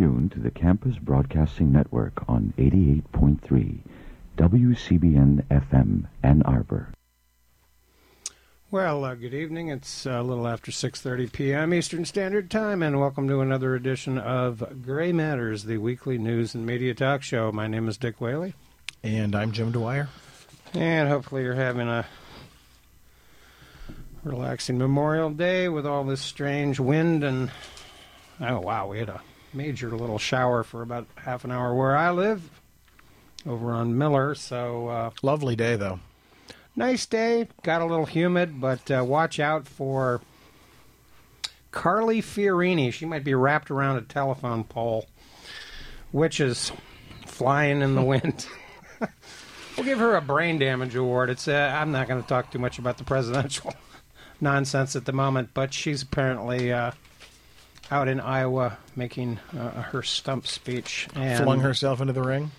tuned 0.00 0.32
to 0.32 0.40
the 0.40 0.50
Campus 0.50 0.96
Broadcasting 0.96 1.70
Network 1.70 2.24
on 2.26 2.54
88.3 2.56 3.80
WCBN 4.34 5.44
FM 5.48 6.06
Ann 6.22 6.40
Arbor. 6.46 6.88
Well, 8.70 9.04
uh, 9.04 9.14
good 9.14 9.34
evening. 9.34 9.68
It's 9.68 10.06
uh, 10.06 10.12
a 10.12 10.22
little 10.22 10.48
after 10.48 10.70
6:30 10.70 11.30
p.m. 11.30 11.74
Eastern 11.74 12.06
Standard 12.06 12.50
Time, 12.50 12.82
and 12.82 12.98
welcome 12.98 13.28
to 13.28 13.42
another 13.42 13.74
edition 13.74 14.16
of 14.16 14.82
Gray 14.82 15.12
Matters, 15.12 15.64
the 15.64 15.76
weekly 15.76 16.16
news 16.16 16.54
and 16.54 16.64
media 16.64 16.94
talk 16.94 17.22
show. 17.22 17.52
My 17.52 17.66
name 17.66 17.86
is 17.86 17.98
Dick 17.98 18.22
Whaley, 18.22 18.54
and 19.02 19.34
I'm 19.36 19.52
Jim 19.52 19.70
Dwyer. 19.70 20.08
And 20.72 21.10
hopefully, 21.10 21.42
you're 21.42 21.52
having 21.52 21.88
a 21.88 22.06
relaxing 24.24 24.78
Memorial 24.78 25.28
Day 25.28 25.68
with 25.68 25.84
all 25.84 26.04
this 26.04 26.22
strange 26.22 26.80
wind 26.80 27.22
and 27.22 27.50
oh 28.40 28.60
wow, 28.60 28.86
we 28.86 28.98
had 28.98 29.10
a 29.10 29.20
major 29.52 29.90
little 29.90 30.18
shower 30.18 30.62
for 30.62 30.82
about 30.82 31.06
half 31.16 31.44
an 31.44 31.50
hour 31.50 31.74
where 31.74 31.96
I 31.96 32.10
live, 32.10 32.60
over 33.46 33.72
on 33.72 33.96
Miller. 33.96 34.34
So 34.34 34.88
uh, 34.88 35.10
lovely 35.22 35.56
day 35.56 35.76
though 35.76 36.00
nice 36.76 37.06
day. 37.06 37.48
Got 37.62 37.82
a 37.82 37.86
little 37.86 38.06
humid, 38.06 38.60
but 38.60 38.90
uh, 38.90 39.04
watch 39.04 39.38
out 39.38 39.66
for 39.66 40.20
Carly 41.70 42.20
Fiorina. 42.20 42.92
She 42.92 43.06
might 43.06 43.24
be 43.24 43.34
wrapped 43.34 43.70
around 43.70 43.96
a 43.96 44.02
telephone 44.02 44.64
pole. 44.64 45.06
Witches 46.12 46.72
flying 47.26 47.82
in 47.82 47.94
the 47.94 48.02
wind. 48.02 48.46
we'll 49.76 49.84
give 49.84 49.98
her 49.98 50.16
a 50.16 50.20
brain 50.20 50.58
damage 50.58 50.96
award. 50.96 51.30
It's. 51.30 51.46
Uh, 51.46 51.76
I'm 51.78 51.92
not 51.92 52.08
going 52.08 52.20
to 52.20 52.28
talk 52.28 52.50
too 52.50 52.58
much 52.58 52.78
about 52.78 52.98
the 52.98 53.04
presidential 53.04 53.72
nonsense 54.40 54.96
at 54.96 55.04
the 55.04 55.12
moment, 55.12 55.50
but 55.54 55.72
she's 55.72 56.02
apparently 56.02 56.72
uh, 56.72 56.92
out 57.90 58.08
in 58.08 58.20
Iowa 58.20 58.78
making 58.96 59.38
uh, 59.56 59.82
her 59.82 60.02
stump 60.02 60.46
speech 60.46 61.08
and 61.14 61.42
flung 61.44 61.60
herself 61.60 62.00
into 62.00 62.12
the 62.12 62.22
ring. 62.22 62.50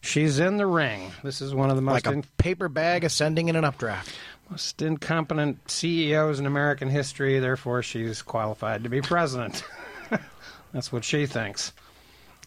She's 0.00 0.40
in 0.40 0.56
the 0.56 0.66
ring. 0.66 1.12
This 1.22 1.40
is 1.40 1.54
one 1.54 1.70
of 1.70 1.76
the 1.76 1.82
most 1.82 2.04
like 2.04 2.06
a 2.06 2.18
in- 2.18 2.24
paper 2.36 2.68
bag 2.68 3.04
ascending 3.04 3.48
in 3.48 3.56
an 3.56 3.64
updraft. 3.64 4.12
Most 4.50 4.82
incompetent 4.82 5.70
CEOs 5.70 6.40
in 6.40 6.46
American 6.46 6.90
history. 6.90 7.38
Therefore, 7.38 7.82
she's 7.82 8.20
qualified 8.20 8.82
to 8.82 8.90
be 8.90 9.00
president. 9.00 9.62
That's 10.72 10.92
what 10.92 11.04
she 11.04 11.26
thinks. 11.26 11.72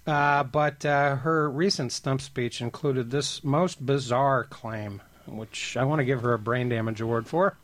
Uh, 0.06 0.44
but 0.44 0.86
uh, 0.86 1.16
her 1.16 1.50
recent 1.50 1.92
stump 1.92 2.22
speech 2.22 2.62
included 2.62 3.10
this 3.10 3.44
most 3.44 3.84
bizarre 3.84 4.44
claim, 4.44 5.02
which 5.26 5.78
I 5.78 5.84
want 5.86 6.00
to 6.00 6.06
give 6.06 6.22
her 6.22 6.34
a 6.34 6.40
brain 6.40 6.70
damage 6.70 7.02
award 7.02 7.26
for. 7.26 7.58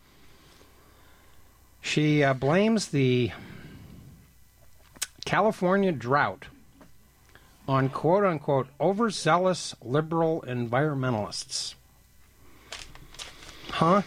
She 1.81 2.23
uh, 2.23 2.33
blames 2.33 2.87
the 2.87 3.31
California 5.25 5.91
drought 5.91 6.45
on 7.67 7.89
quote 7.89 8.23
unquote 8.23 8.67
overzealous 8.79 9.75
liberal 9.81 10.43
environmentalists. 10.47 11.75
Huh? 13.69 14.01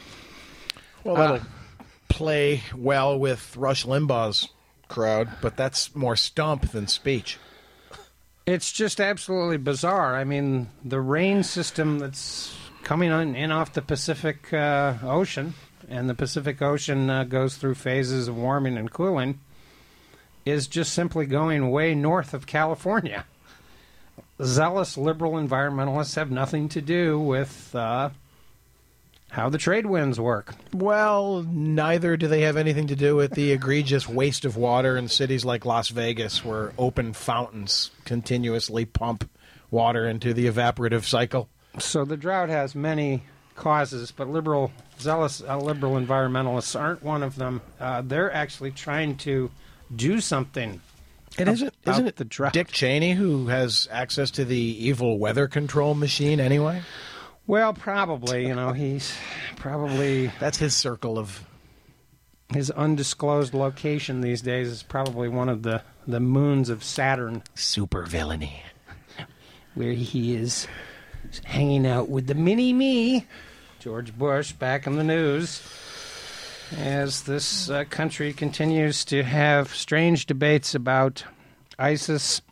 Well, 1.03 1.17
that'll 1.17 1.37
uh, 1.37 1.85
play 2.09 2.63
well 2.77 3.19
with 3.19 3.57
Rush 3.57 3.85
Limbaugh's 3.85 4.49
crowd, 4.89 5.29
but 5.41 5.57
that's 5.57 5.95
more 5.95 6.17
stump 6.17 6.71
than 6.73 6.87
speech. 6.87 7.39
It's 8.47 8.73
just 8.73 9.01
absolutely 9.01 9.57
bizarre. 9.57 10.15
I 10.15 10.25
mean, 10.25 10.69
the 10.85 11.01
rain 11.01 11.43
system 11.43 11.99
that's 11.99 12.55
coming 12.83 13.11
on 13.11 13.35
in 13.35 13.51
off 13.51 13.73
the 13.73 13.83
Pacific 13.83 14.53
uh, 14.53 14.95
Ocean, 15.03 15.55
and 15.89 16.09
the 16.09 16.15
Pacific 16.15 16.61
Ocean 16.61 17.09
uh, 17.09 17.25
goes 17.25 17.57
through 17.57 17.75
phases 17.75 18.29
of 18.29 18.37
warming 18.37 18.77
and 18.77 18.91
cooling, 18.93 19.41
is 20.45 20.67
just 20.67 20.93
simply 20.93 21.27
going 21.27 21.71
way 21.71 21.95
north 21.95 22.35
of 22.35 22.47
California 22.47 23.25
zealous 24.43 24.97
liberal 24.97 25.33
environmentalists 25.33 26.17
have 26.17 26.31
nothing 26.31 26.69
to 26.71 26.81
do 26.81 27.19
with 27.19 27.75
uh, 27.75 28.11
how 29.31 29.49
the 29.49 29.59
trade 29.59 29.87
winds 29.87 30.19
work. 30.19 30.55
Well, 30.73 31.43
neither 31.49 32.17
do 32.17 32.29
they 32.29 32.43
have 32.43 32.57
anything 32.57 32.89
to 32.89 32.97
do 32.97 33.17
with 33.17 33.33
the 33.33 33.53
egregious 33.53 34.09
waste 34.09 34.45
of 34.45 34.57
water 34.57 34.97
in 34.97 35.09
cities 35.09 35.45
like 35.45 35.65
Las 35.65 35.89
Vegas, 35.89 36.45
where 36.45 36.73
open 36.79 37.13
fountains 37.13 37.91
continuously 38.05 38.85
pump 38.85 39.29
water 39.71 40.07
into 40.07 40.35
the 40.35 40.47
evaporative 40.47 41.05
cycle. 41.05 41.49
So 41.79 42.05
the 42.05 42.17
drought 42.17 42.49
has 42.49 42.75
many 42.75 43.25
causes, 43.57 44.13
but 44.13 44.29
liberal, 44.29 44.71
zealous 45.01 45.43
uh, 45.43 45.59
liberal 45.59 45.95
environmentalists 45.95 46.79
aren't 46.79 47.03
one 47.03 47.23
of 47.23 47.37
them. 47.37 47.61
Uh, 47.81 48.03
they're 48.03 48.33
actually 48.33 48.71
trying 48.71 49.17
to 49.19 49.51
do 49.97 50.21
something 50.21 50.81
and 51.39 51.49
isn't 51.49 51.75
isn't 51.87 52.07
it 52.07 52.17
the 52.17 52.25
drought. 52.25 52.53
Dick 52.53 52.69
Cheney 52.69 53.13
who 53.13 53.49
has 53.49 53.89
access 53.91 54.31
to 54.33 54.45
the 54.45 54.57
evil 54.57 55.19
weather 55.19 55.49
control 55.49 55.95
machine 55.95 56.41
anyway? 56.41 56.83
Well, 57.47 57.75
probably. 57.75 58.47
You 58.47 58.55
know, 58.55 58.73
he's 58.73 59.17
probably 59.57 60.31
that's 60.41 60.59
his 60.59 60.75
circle 60.75 61.19
of 61.19 61.45
his 62.53 62.71
undisclosed 62.71 63.55
location 63.55 64.21
these 64.21 64.43
days 64.43 64.69
is 64.69 64.83
probably 64.83 65.29
one 65.29 65.49
of 65.49 65.63
the 65.63 65.83
the 66.07 66.21
moons 66.21 66.69
of 66.69 66.85
Saturn. 66.85 67.43
Super 67.55 68.03
villainy, 68.03 68.63
where 69.75 69.93
he 69.93 70.35
is 70.35 70.69
hanging 71.45 71.87
out 71.87 72.09
with 72.09 72.27
the 72.27 72.35
mini 72.35 72.73
me, 72.73 73.27
George 73.81 74.17
Bush, 74.17 74.53
back 74.53 74.87
in 74.87 74.97
the 74.97 75.05
news 75.05 75.63
as 76.77 77.23
this 77.23 77.71
uh, 77.71 77.85
country 77.85 78.33
continues 78.33 79.05
to 79.07 79.23
have 79.23 79.75
strange 79.75 80.27
debates 80.27 80.75
about 80.75 81.25
ISIS. 81.79 82.43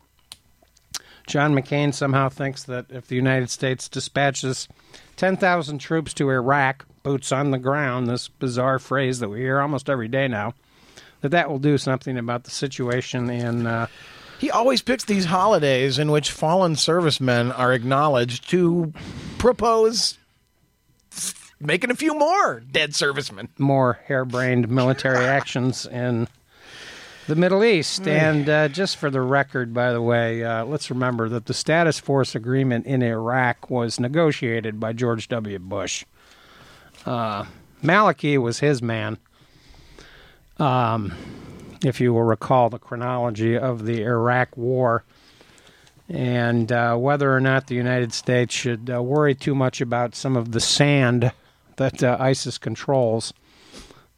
John 1.27 1.53
McCain 1.53 1.93
somehow 1.93 2.29
thinks 2.29 2.63
that 2.63 2.87
if 2.89 3.07
the 3.07 3.15
United 3.15 3.49
States 3.49 3.87
dispatches 3.87 4.67
10,000 5.15 5.79
troops 5.79 6.13
to 6.15 6.29
Iraq, 6.29 6.85
boots 7.01 7.31
on 7.31 7.51
the 7.51 7.59
ground, 7.59 8.07
this 8.07 8.27
bizarre 8.27 8.79
phrase 8.79 9.19
that 9.19 9.29
we 9.29 9.39
hear 9.39 9.59
almost 9.59 9.89
every 9.89 10.07
day 10.07 10.27
now, 10.27 10.53
that 11.21 11.29
that 11.29 11.49
will 11.49 11.59
do 11.59 11.77
something 11.77 12.17
about 12.17 12.43
the 12.43 12.51
situation 12.51 13.29
in. 13.29 13.65
Uh, 13.65 13.87
he 14.39 14.51
always 14.51 14.81
picks 14.81 15.05
these 15.05 15.25
holidays 15.25 15.97
in 15.99 16.11
which 16.11 16.31
fallen 16.31 16.75
servicemen 16.75 17.51
are 17.53 17.71
acknowledged 17.71 18.49
to 18.49 18.91
propose 19.37 20.17
making 21.65 21.91
a 21.91 21.95
few 21.95 22.13
more 22.13 22.59
dead 22.59 22.95
servicemen. 22.95 23.49
More 23.57 23.99
harebrained 24.05 24.69
military 24.69 25.25
actions 25.25 25.85
in 25.85 26.27
the 27.27 27.35
Middle 27.35 27.63
East. 27.63 28.07
And 28.07 28.49
uh, 28.49 28.67
just 28.67 28.97
for 28.97 29.09
the 29.09 29.21
record, 29.21 29.73
by 29.73 29.91
the 29.91 30.01
way, 30.01 30.43
uh, 30.43 30.65
let's 30.65 30.89
remember 30.89 31.29
that 31.29 31.45
the 31.45 31.53
status 31.53 31.99
force 31.99 32.35
agreement 32.35 32.85
in 32.85 33.01
Iraq 33.01 33.69
was 33.69 33.99
negotiated 33.99 34.79
by 34.79 34.93
George 34.93 35.27
W. 35.29 35.59
Bush. 35.59 36.05
Uh, 37.05 37.45
Maliki 37.83 38.37
was 38.37 38.59
his 38.59 38.81
man. 38.81 39.17
Um, 40.57 41.13
if 41.83 41.99
you 41.99 42.13
will 42.13 42.23
recall 42.23 42.69
the 42.69 42.79
chronology 42.79 43.57
of 43.57 43.85
the 43.85 44.03
Iraq 44.03 44.55
War 44.55 45.03
and 46.09 46.71
uh, 46.71 46.95
whether 46.95 47.33
or 47.33 47.39
not 47.39 47.67
the 47.67 47.75
United 47.75 48.13
States 48.13 48.53
should 48.53 48.89
uh, 48.93 49.01
worry 49.01 49.33
too 49.35 49.55
much 49.55 49.81
about 49.81 50.15
some 50.15 50.35
of 50.35 50.51
the 50.51 50.59
sand 50.59 51.31
that 51.77 52.03
uh, 52.03 52.17
ISIS 52.19 52.57
controls. 52.57 53.33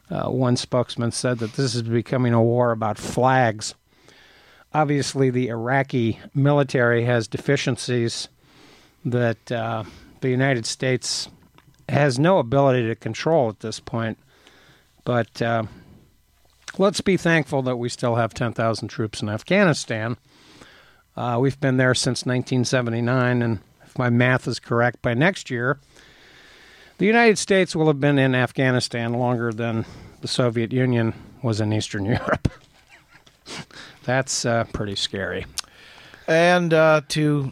Uh, 0.10 0.30
one 0.30 0.56
spokesman 0.56 1.12
said 1.12 1.40
that 1.40 1.54
this 1.54 1.74
is 1.74 1.82
becoming 1.82 2.34
a 2.34 2.44
war 2.44 2.72
about 2.72 2.98
flags. 2.98 3.74
Obviously, 4.74 5.30
the 5.30 5.48
Iraqi 5.48 6.20
military 6.34 7.06
has 7.06 7.28
deficiencies 7.28 8.28
that 9.04 9.52
uh, 9.52 9.84
the 10.22 10.30
United 10.30 10.66
States 10.66 11.30
has 11.88 12.20
no 12.20 12.40
ability 12.40 12.88
to 12.88 12.96
control 12.96 13.50
at 13.50 13.62
this 13.62 13.80
point. 13.80 14.18
But 15.04 15.42
uh, 15.42 15.64
let's 16.78 17.02
be 17.02 17.18
thankful 17.18 17.62
that 17.64 17.78
we 17.78 17.90
still 17.90 18.16
have 18.16 18.34
10,000 18.34 18.88
troops 18.88 19.22
in 19.22 19.30
Afghanistan. 19.30 20.18
Uh, 21.16 21.38
we've 21.40 21.60
been 21.60 21.78
there 21.78 21.96
since 21.96 22.26
1979, 22.26 23.42
and 23.42 23.60
if 23.86 23.98
my 23.98 24.10
math 24.10 24.48
is 24.48 24.60
correct, 24.60 25.02
by 25.02 25.14
next 25.14 25.50
year, 25.50 25.80
the 26.98 27.06
United 27.06 27.38
States 27.38 27.76
will 27.76 27.88
have 27.88 28.00
been 28.00 28.18
in 28.18 28.34
Afghanistan 28.36 29.14
longer 29.14 29.52
than 29.52 29.86
the 30.22 30.28
Soviet 30.28 30.72
Union 30.72 31.14
was 31.42 31.60
in 31.60 31.74
Eastern 31.74 32.06
Europe. 32.06 32.50
That's 34.04 34.46
uh, 34.46 34.64
pretty 34.72 34.96
scary. 34.96 35.46
And 36.28 36.74
uh, 36.74 37.02
to, 37.10 37.52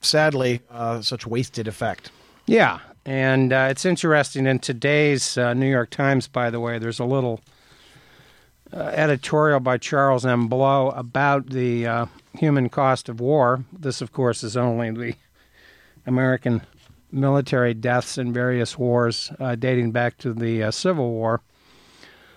sadly, 0.00 0.60
uh, 0.70 1.00
such 1.00 1.26
wasted 1.26 1.68
effect. 1.68 2.10
Yeah. 2.46 2.80
And 3.04 3.52
uh, 3.52 3.68
it's 3.70 3.84
interesting. 3.84 4.46
In 4.46 4.58
today's 4.58 5.38
uh, 5.38 5.54
New 5.54 5.70
York 5.70 5.90
Times, 5.90 6.28
by 6.28 6.50
the 6.50 6.60
way, 6.60 6.78
there's 6.78 7.00
a 7.00 7.04
little 7.04 7.40
uh, 8.72 8.80
editorial 8.94 9.60
by 9.60 9.78
Charles 9.78 10.26
M. 10.26 10.48
Blow 10.48 10.90
about 10.90 11.50
the 11.50 12.08
human 12.34 12.68
cost 12.68 13.08
of 13.08 13.20
war. 13.20 13.64
This, 13.72 14.00
of 14.00 14.12
course, 14.12 14.42
is 14.42 14.56
only 14.56 14.90
the 14.90 15.14
American 16.06 16.62
military 17.12 17.74
deaths 17.74 18.18
in 18.18 18.32
various 18.32 18.78
wars 18.78 19.30
uh, 19.38 19.54
dating 19.54 19.92
back 19.92 20.18
to 20.18 20.32
the 20.32 20.62
uh, 20.64 20.70
Civil 20.70 21.10
War. 21.10 21.42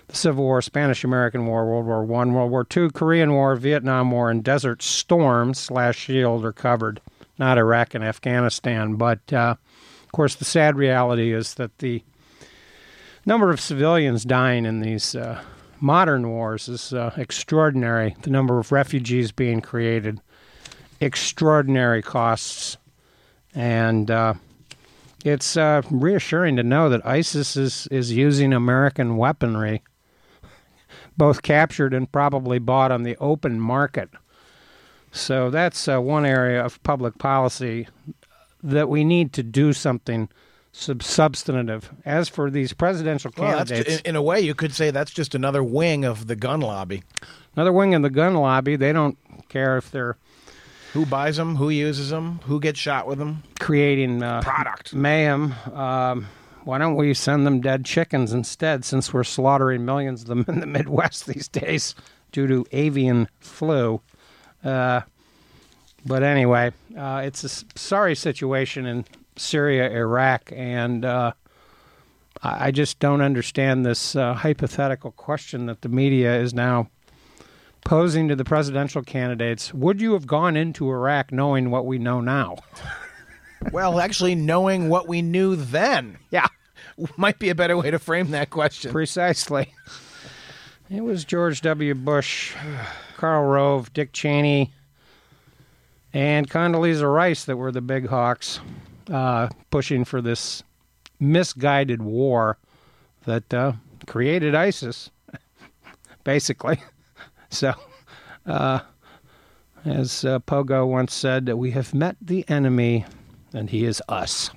the 0.07 0.15
Civil 0.15 0.43
War, 0.43 0.61
Spanish 0.61 1.03
American 1.03 1.45
War, 1.45 1.65
World 1.65 1.85
War 1.85 2.03
One, 2.03 2.33
World 2.33 2.51
War 2.51 2.63
Two, 2.63 2.89
Korean 2.91 3.33
War, 3.33 3.55
Vietnam 3.55 4.11
War, 4.11 4.29
and 4.29 4.43
Desert 4.43 4.83
Storm 4.83 5.53
slash 5.53 5.97
Shield 5.97 6.45
are 6.45 6.53
covered. 6.53 7.01
Not 7.37 7.57
Iraq 7.57 7.95
and 7.95 8.03
Afghanistan, 8.03 8.95
but 8.95 9.19
uh, 9.33 9.55
of 10.03 10.11
course 10.11 10.35
the 10.35 10.45
sad 10.45 10.77
reality 10.77 11.33
is 11.33 11.55
that 11.55 11.77
the 11.79 12.03
number 13.25 13.49
of 13.49 13.59
civilians 13.59 14.23
dying 14.23 14.65
in 14.65 14.79
these 14.79 15.15
uh, 15.15 15.41
modern 15.81 16.29
wars 16.29 16.69
is 16.69 16.93
uh, 16.93 17.11
extraordinary. 17.17 18.15
The 18.21 18.29
number 18.29 18.59
of 18.59 18.71
refugees 18.71 19.31
being 19.33 19.59
created, 19.59 20.21
extraordinary 21.01 22.01
costs, 22.01 22.77
and 23.53 24.09
uh, 24.09 24.35
it's 25.25 25.57
uh, 25.57 25.81
reassuring 25.89 26.55
to 26.57 26.63
know 26.63 26.87
that 26.89 27.05
ISIS 27.05 27.57
is, 27.57 27.87
is 27.89 28.11
using 28.11 28.53
American 28.53 29.17
weaponry, 29.17 29.81
both 31.17 31.41
captured 31.41 31.93
and 31.93 32.09
probably 32.11 32.59
bought 32.59 32.91
on 32.91 33.03
the 33.03 33.17
open 33.17 33.59
market. 33.59 34.09
So 35.11 35.49
that's 35.49 35.87
uh, 35.87 35.99
one 35.99 36.25
area 36.25 36.63
of 36.63 36.81
public 36.83 37.17
policy 37.17 37.87
that 38.61 38.87
we 38.87 39.03
need 39.03 39.33
to 39.33 39.43
do 39.43 39.73
something 39.73 40.29
sub- 40.71 41.01
substantive. 41.01 41.91
As 42.05 42.29
for 42.29 42.51
these 42.51 42.73
presidential 42.73 43.31
Well, 43.37 43.55
candidates, 43.57 43.89
ju- 43.89 43.95
in, 44.05 44.09
in 44.11 44.15
a 44.15 44.21
way, 44.21 44.41
you 44.41 44.53
could 44.53 44.73
say 44.73 44.91
that's 44.91 45.11
just 45.11 45.33
another 45.33 45.63
wing 45.63 46.05
of 46.05 46.27
the 46.27 46.35
gun 46.35 46.59
lobby. 46.59 47.03
another 47.55 47.73
wing 47.73 47.93
in 47.93 48.03
the 48.03 48.09
gun 48.11 48.35
lobby, 48.35 48.75
they 48.75 48.93
don't 48.93 49.17
care 49.49 49.77
if 49.77 49.89
they're 49.89 50.17
Who 50.95 51.05
buys 51.05 51.35
them? 51.35 51.57
Who 51.57 51.69
uses 51.69 52.09
them? 52.09 52.39
Who 52.45 52.61
gets 52.61 52.79
shot 52.79 53.05
with 53.05 53.19
them? 53.19 53.43
creating 53.59 54.23
uh, 54.23 54.41
Product. 54.41 54.93
mayhem. 54.93 55.53
Um, 55.73 56.27
why 56.63 56.77
don't 56.77 56.95
we 56.95 57.13
send 57.13 57.45
them 57.45 57.59
dead 57.59 57.83
chickens 57.83 58.31
instead, 58.31 58.85
since 58.85 59.13
we're 59.13 59.25
slaughtering 59.25 59.83
millions 59.83 60.21
of 60.21 60.27
them 60.29 60.45
in 60.47 60.61
the 60.61 60.65
Midwest 60.65 61.25
these 61.27 61.49
days 61.49 61.95
due 62.31 62.47
to 62.47 62.65
avian 62.71 63.27
flu? 63.41 63.99
Uh, 64.63 65.01
but 66.05 66.23
anyway, 66.23 66.71
uh, 66.97 67.23
it's 67.25 67.43
a 67.43 67.49
sorry 67.77 68.15
situation 68.15 68.85
in 68.85 69.03
Syria, 69.35 69.91
Iraq, 69.91 70.53
and 70.55 71.03
uh, 71.03 71.33
I 72.41 72.67
I 72.67 72.71
just 72.71 72.99
don't 72.99 73.21
understand 73.21 73.85
this 73.85 74.15
uh, 74.15 74.33
hypothetical 74.33 75.11
question 75.11 75.65
that 75.65 75.81
the 75.81 75.89
media 75.89 76.39
is 76.39 76.53
now 76.53 76.89
posing 77.85 78.27
to 78.27 78.35
the 78.35 78.43
presidential 78.43 79.01
candidates. 79.01 79.73
Would 79.73 80.01
you 80.01 80.11
have 80.13 80.27
gone 80.27 80.57
into 80.57 80.89
Iraq 80.89 81.31
knowing 81.31 81.71
what 81.71 81.85
we 81.85 81.97
know 81.97 82.19
now? 82.19 82.57
Well, 83.71 83.99
actually, 83.99 84.35
knowing 84.35 84.89
what 84.89 85.07
we 85.07 85.23
knew 85.23 85.55
then 85.55 86.19
Yeah. 86.29 86.45
might 87.17 87.39
be 87.39 87.49
a 87.49 87.55
better 87.55 87.75
way 87.75 87.89
to 87.89 87.97
frame 87.97 88.29
that 88.31 88.51
question. 88.51 88.91
Precisely. 88.91 89.73
It 90.87 91.01
was 91.01 91.25
George 91.25 91.61
W. 91.61 91.95
Bush, 91.95 92.53
Karl 93.17 93.43
Rove, 93.43 93.91
Dick 93.91 94.13
Cheney, 94.13 94.71
and 96.13 96.47
Condoleezza 96.47 97.11
Rice 97.11 97.45
that 97.45 97.57
were 97.57 97.71
the 97.71 97.81
big 97.81 98.07
hawks 98.07 98.59
uh, 99.11 99.49
pushing 99.71 100.05
for 100.05 100.21
this 100.21 100.61
misguided 101.19 102.03
war 102.03 102.57
that 103.25 103.51
uh, 103.51 103.73
created 104.05 104.53
ISIS, 104.53 105.09
basically. 106.23 106.79
So, 107.49 107.73
uh, 108.45 108.79
as 109.83 110.25
uh, 110.25 110.39
Pogo 110.39 110.87
once 110.87 111.13
said, 111.13 111.47
we 111.49 111.71
have 111.71 111.93
met 111.93 112.17
the 112.21 112.47
enemy, 112.49 113.05
and 113.53 113.69
he 113.69 113.85
is 113.85 114.01
us. 114.09 114.49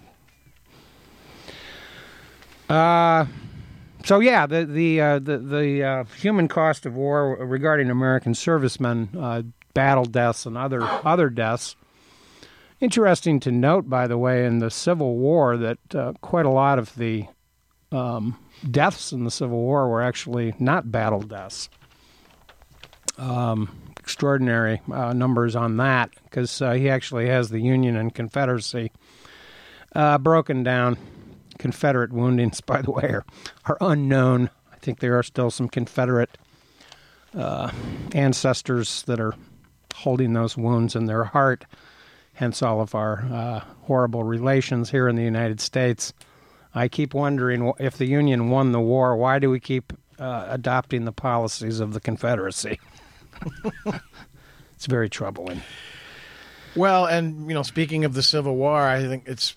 Uh, 2.69 3.27
so 4.05 4.21
yeah, 4.21 4.47
the 4.47 4.65
the 4.65 5.01
uh, 5.01 5.19
the 5.19 5.39
the 5.39 5.83
uh, 5.85 6.05
human 6.17 6.49
cost 6.49 6.87
of 6.87 6.95
war 6.95 7.37
regarding 7.37 7.91
American 7.91 8.35
servicemen, 8.35 9.11
uh, 9.19 9.43
battle 9.75 10.05
deaths 10.05 10.47
and 10.47 10.57
other 10.57 10.83
other 10.83 11.31
deaths. 11.31 11.77
Interesting 12.81 13.41
to 13.41 13.51
note, 13.51 13.89
by 13.89 14.07
the 14.07 14.17
way, 14.17 14.47
in 14.47 14.61
the 14.61 14.71
Civil 14.71 15.17
War, 15.17 15.57
that 15.57 15.79
uh, 15.95 16.13
quite 16.21 16.47
a 16.47 16.51
lot 16.51 16.79
of 16.79 16.95
the 16.95 17.27
um, 17.91 18.39
deaths 18.71 19.13
in 19.13 19.25
the 19.25 19.31
Civil 19.31 19.59
War 19.59 19.89
were 19.89 20.03
actually 20.03 20.55
not 20.61 20.93
battle 20.93 21.21
deaths. 21.21 21.69
Um, 23.19 23.71
extraordinary 24.09 24.81
uh, 24.91 25.13
numbers 25.13 25.55
on 25.55 25.77
that 25.77 26.11
because 26.25 26.63
uh, 26.63 26.73
he 26.73 26.89
actually 26.89 27.27
has 27.27 27.51
the 27.51 27.61
Union 27.61 27.95
and 27.95 28.15
Confederacy 28.15 28.91
uh, 29.95 30.17
broken 30.17 30.63
down. 30.63 30.97
Confederate 31.59 32.11
woundings, 32.11 32.61
by 32.67 32.81
the 32.81 32.91
way, 32.91 33.05
are, 33.05 33.27
are 33.67 33.77
unknown. 33.83 34.49
I 34.73 34.77
think 34.77 35.01
there 35.01 35.19
are 35.19 35.23
still 35.23 35.51
some 35.51 35.69
Confederate 35.69 36.39
uh, 37.37 37.71
ancestors 38.13 39.03
that 39.03 39.21
are 39.21 39.35
holding 39.95 40.33
those 40.33 40.57
wounds 40.57 40.97
in 40.97 41.05
their 41.05 41.25
heart, 41.25 41.67
hence 42.33 42.63
all 42.63 42.81
of 42.81 42.95
our 42.95 43.27
uh, 43.31 43.61
horrible 43.83 44.25
relations 44.25 44.89
here 44.91 45.07
in 45.07 45.17
the 45.17 45.23
United 45.23 45.61
States. 45.61 46.15
I 46.75 46.89
keep 46.89 47.13
wondering 47.13 47.75
if 47.79 47.99
the 47.99 48.07
Union 48.07 48.49
won 48.49 48.73
the 48.73 48.81
war, 48.81 49.17
why 49.17 49.39
do 49.39 49.51
we 49.51 49.61
keep 49.61 49.93
uh, 50.19 50.47
adopting 50.49 51.05
the 51.05 51.13
policies 51.13 51.81
of 51.81 51.93
the 51.93 52.01
Confederacy? 52.01 52.79
it's 54.75 54.87
very 54.87 55.09
troubling. 55.09 55.63
Well, 56.77 57.07
and 57.07 57.49
you 57.49 57.55
know, 57.55 57.63
speaking 57.63 58.05
of 58.05 58.15
the 58.15 58.23
Civil 58.23 58.57
War, 58.57 58.81
I 58.81 59.03
think 59.03 59.25
it's 59.27 59.55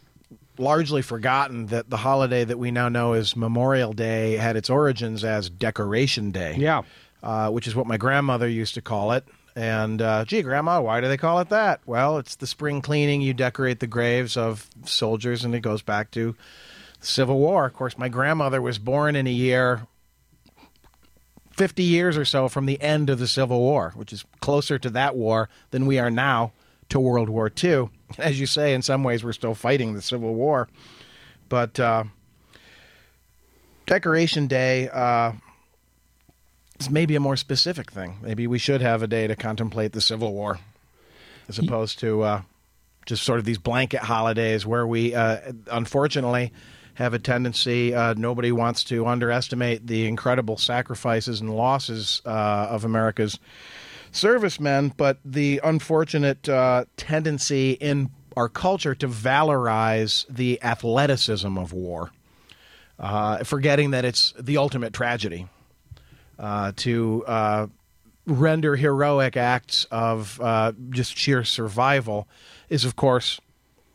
largely 0.58 1.02
forgotten 1.02 1.68
that 1.68 1.90
the 1.90 1.98
holiday 1.98 2.44
that 2.44 2.58
we 2.58 2.72
now 2.72 2.90
know 2.90 3.14
as 3.14 3.36
Memorial 3.36 3.94
Day 3.94 4.38
had 4.38 4.56
its 4.56 4.70
origins 4.70 5.24
as 5.24 5.50
Decoration 5.50 6.32
Day. 6.32 6.56
Yeah. 6.58 6.84
uh, 7.24 7.50
which 7.50 7.68
is 7.68 7.76
what 7.76 7.88
my 7.88 7.98
grandmother 7.98 8.48
used 8.48 8.76
to 8.76 8.82
call 8.82 9.12
it. 9.12 9.26
And 9.56 10.02
uh, 10.02 10.24
gee, 10.26 10.42
Grandma, 10.44 10.80
why 10.82 11.02
do 11.02 11.08
they 11.10 11.18
call 11.18 11.40
it 11.40 11.50
that? 11.50 11.82
Well, 11.86 12.18
it's 12.18 12.36
the 12.36 12.48
spring 12.48 12.82
cleaning. 12.82 13.22
You 13.22 13.34
decorate 13.34 13.80
the 13.82 13.88
graves 13.88 14.38
of 14.38 14.70
soldiers, 14.86 15.44
and 15.44 15.54
it 15.54 15.60
goes 15.60 15.82
back 15.82 16.10
to 16.12 16.36
the 17.02 17.06
Civil 17.06 17.38
War. 17.38 17.66
Of 17.66 17.74
course, 17.74 17.98
my 17.98 18.08
grandmother 18.08 18.62
was 18.62 18.78
born 18.80 19.16
in 19.18 19.28
a 19.28 19.32
year 19.32 19.86
50 21.62 21.84
years 21.84 22.18
or 22.18 22.26
so 22.26 22.50
from 22.50 22.66
the 22.66 22.82
end 22.82 23.12
of 23.12 23.20
the 23.20 23.28
Civil 23.28 23.60
War, 23.60 23.92
which 23.94 24.12
is 24.12 24.26
closer 24.40 24.80
to 24.80 24.90
that 24.90 25.16
war 25.16 25.48
than 25.70 25.86
we 25.86 26.00
are 26.00 26.10
now 26.10 26.54
to 26.90 27.00
World 27.00 27.30
War 27.30 27.52
II. 27.64 27.92
As 28.18 28.40
you 28.40 28.48
say, 28.48 28.74
in 28.74 28.82
some 28.82 29.04
ways, 29.04 29.24
we're 29.24 29.32
still 29.32 29.54
fighting 29.54 29.94
the 29.94 30.02
Civil 30.02 30.34
War. 30.34 30.68
But 31.50 31.80
uh, 31.80 32.06
Decoration 33.86 34.48
Day 34.48 34.90
uh, 34.90 35.34
is 36.80 36.90
maybe 36.90 37.16
a 37.16 37.20
more 37.20 37.38
specific 37.38 37.92
thing. 37.92 38.18
Maybe 38.24 38.48
we 38.48 38.58
should 38.58 38.82
have 38.82 39.04
a 39.04 39.08
day 39.08 39.28
to 39.28 39.36
contemplate 39.36 39.92
the 39.92 40.02
Civil 40.02 40.34
War 40.34 40.58
as 41.48 41.60
opposed 41.60 42.00
to 42.00 42.24
uh, 42.24 42.42
just 43.06 43.22
sort 43.22 43.38
of 43.38 43.46
these 43.46 43.60
blanket 43.60 44.02
holidays 44.02 44.66
where 44.66 44.88
we, 44.88 45.14
uh, 45.14 45.38
unfortunately, 45.70 46.54
have 46.96 47.14
a 47.14 47.20
tendency. 47.20 47.94
Uh, 47.94 48.14
nobody 48.16 48.52
wants 48.52 48.84
to 48.86 49.06
underestimate 49.06 49.88
the 49.88 50.08
incredible 50.08 50.58
sacrifices 50.58 51.42
and 51.42 51.56
losses 51.56 52.22
uh, 52.26 52.68
of 52.70 52.86
America's 52.86 53.40
servicemen, 54.12 54.94
but 54.98 55.18
the 55.24 55.62
unfortunate 55.64 56.48
uh, 56.50 56.86
tendency 56.98 57.72
in 57.74 58.10
our 58.36 58.50
culture 58.50 58.96
to 58.96 59.08
valorize 59.08 60.26
the 60.30 60.62
athleticism 60.64 61.58
of 61.58 61.74
war, 61.74 62.12
uh, 63.00 63.44
forgetting 63.44 63.92
that 63.92 64.06
it's 64.06 64.34
the 64.40 64.58
ultimate 64.58 64.94
tragedy. 64.94 65.48
Uh, 66.40 66.72
to 66.76 67.24
uh, 67.28 67.68
render 68.26 68.76
heroic 68.76 69.38
acts 69.38 69.86
of 69.92 70.40
just 70.90 71.16
sheer 71.16 71.44
survival 71.44 72.28
is, 72.68 72.84
of 72.84 72.96
course, 72.96 73.40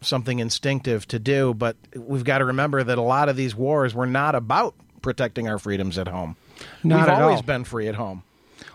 something 0.07 0.39
instinctive 0.39 1.07
to 1.09 1.19
do, 1.19 1.55
but 1.55 1.77
we've 1.95 2.25
got 2.25 2.39
to 2.39 2.45
remember 2.45 2.83
that 2.83 2.99
a 2.99 3.03
lot 3.03 3.29
of 3.29 3.37
these 3.37 3.55
wars 3.55 3.95
were 3.95 4.07
not 4.07 4.35
about 4.35 4.75
protecting 5.03 5.49
our 5.49 5.59
freedoms 5.59 5.99
at 5.99 6.09
home. 6.09 6.37
Not 6.83 7.09
we've 7.09 7.19
always 7.19 7.37
all. 7.39 7.43
been 7.43 7.65
free 7.65 7.89
at 7.89 7.95
home. 7.95 8.23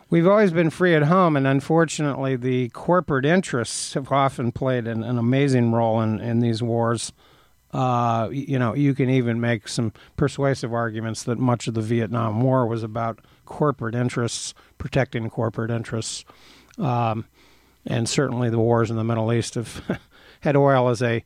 We've 0.10 0.28
always 0.28 0.52
been 0.52 0.70
free 0.70 0.94
at 0.94 1.04
home, 1.04 1.38
and 1.38 1.48
unfortunately, 1.48 2.36
the 2.36 2.70
corporate 2.70 3.26
interests 3.26 3.94
have 3.94 4.12
often 4.12 4.52
played 4.52 4.86
an, 4.86 5.04
an 5.04 5.18
amazing 5.18 5.72
role 5.72 6.02
in, 6.02 6.20
in 6.20 6.40
these 6.40 6.62
wars. 6.62 7.14
Uh, 7.74 8.28
you 8.30 8.60
know, 8.60 8.76
you 8.76 8.94
can 8.94 9.10
even 9.10 9.40
make 9.40 9.70
some 9.70 9.94
persuasive 10.18 10.74
arguments 10.74 11.24
that 11.24 11.40
much 11.40 11.68
of 11.68 11.74
the 11.74 11.82
Vietnam 11.82 12.42
War 12.42 12.68
was 12.68 12.84
about 12.84 13.20
corporate 13.46 13.96
interests, 13.96 14.54
protecting 14.78 15.30
corporate 15.30 15.72
interests. 15.72 16.26
Um, 16.78 17.26
and 17.86 18.08
certainly 18.08 18.50
the 18.50 18.60
wars 18.60 18.92
in 18.92 18.98
the 18.98 19.04
Middle 19.04 19.32
East 19.32 19.56
have 19.56 19.82
had 20.42 20.56
oil 20.56 20.90
as 20.90 21.02
a 21.02 21.24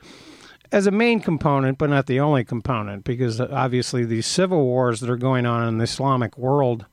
as 0.71 0.87
a 0.87 0.91
main 0.91 1.19
component, 1.19 1.77
but 1.77 1.89
not 1.89 2.07
the 2.07 2.19
only 2.19 2.43
component, 2.43 3.03
because 3.03 3.39
obviously 3.39 4.03
these 4.03 4.25
civil 4.25 4.63
wars 4.63 4.99
that 4.99 5.09
are 5.09 5.17
going 5.17 5.45
on 5.45 5.67
in 5.67 5.77
the 5.77 5.83
Islamic 5.83 6.37
world 6.37 6.85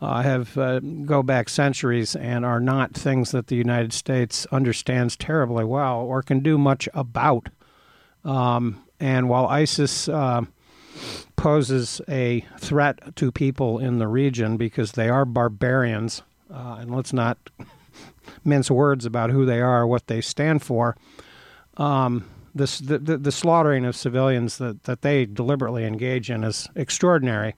uh, 0.00 0.22
have 0.22 0.58
uh, 0.58 0.80
go 0.80 1.22
back 1.22 1.48
centuries 1.48 2.14
and 2.16 2.44
are 2.44 2.60
not 2.60 2.92
things 2.92 3.30
that 3.30 3.46
the 3.46 3.56
United 3.56 3.92
States 3.92 4.46
understands 4.52 5.16
terribly 5.16 5.64
well 5.64 6.00
or 6.00 6.22
can 6.22 6.40
do 6.40 6.58
much 6.58 6.88
about. 6.94 7.48
Um, 8.24 8.82
and 8.98 9.28
while 9.28 9.46
ISIS 9.46 10.08
uh, 10.08 10.42
poses 11.36 12.00
a 12.08 12.44
threat 12.58 13.14
to 13.16 13.30
people 13.30 13.78
in 13.78 13.98
the 13.98 14.08
region 14.08 14.56
because 14.56 14.92
they 14.92 15.08
are 15.08 15.24
barbarians. 15.24 16.22
Uh, 16.52 16.78
and 16.80 16.94
let's 16.94 17.12
not 17.12 17.38
mince 18.44 18.70
words 18.70 19.04
about 19.04 19.30
who 19.30 19.44
they 19.44 19.60
are, 19.60 19.86
what 19.86 20.06
they 20.06 20.20
stand 20.20 20.62
for. 20.62 20.96
Um, 21.76 22.24
this, 22.54 22.78
the, 22.78 22.98
the, 22.98 23.18
the, 23.18 23.32
slaughtering 23.32 23.84
of 23.84 23.94
civilians 23.94 24.56
that, 24.58 24.84
that 24.84 25.02
they 25.02 25.26
deliberately 25.26 25.84
engage 25.84 26.30
in 26.30 26.42
is 26.42 26.68
extraordinary. 26.74 27.54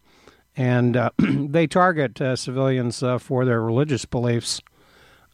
And 0.57 0.97
uh, 0.97 1.11
they 1.19 1.69
target 1.69 2.21
uh, 2.21 2.35
civilians 2.35 3.03
uh, 3.03 3.19
for 3.19 3.45
their 3.45 3.63
religious 3.63 4.05
beliefs, 4.05 4.61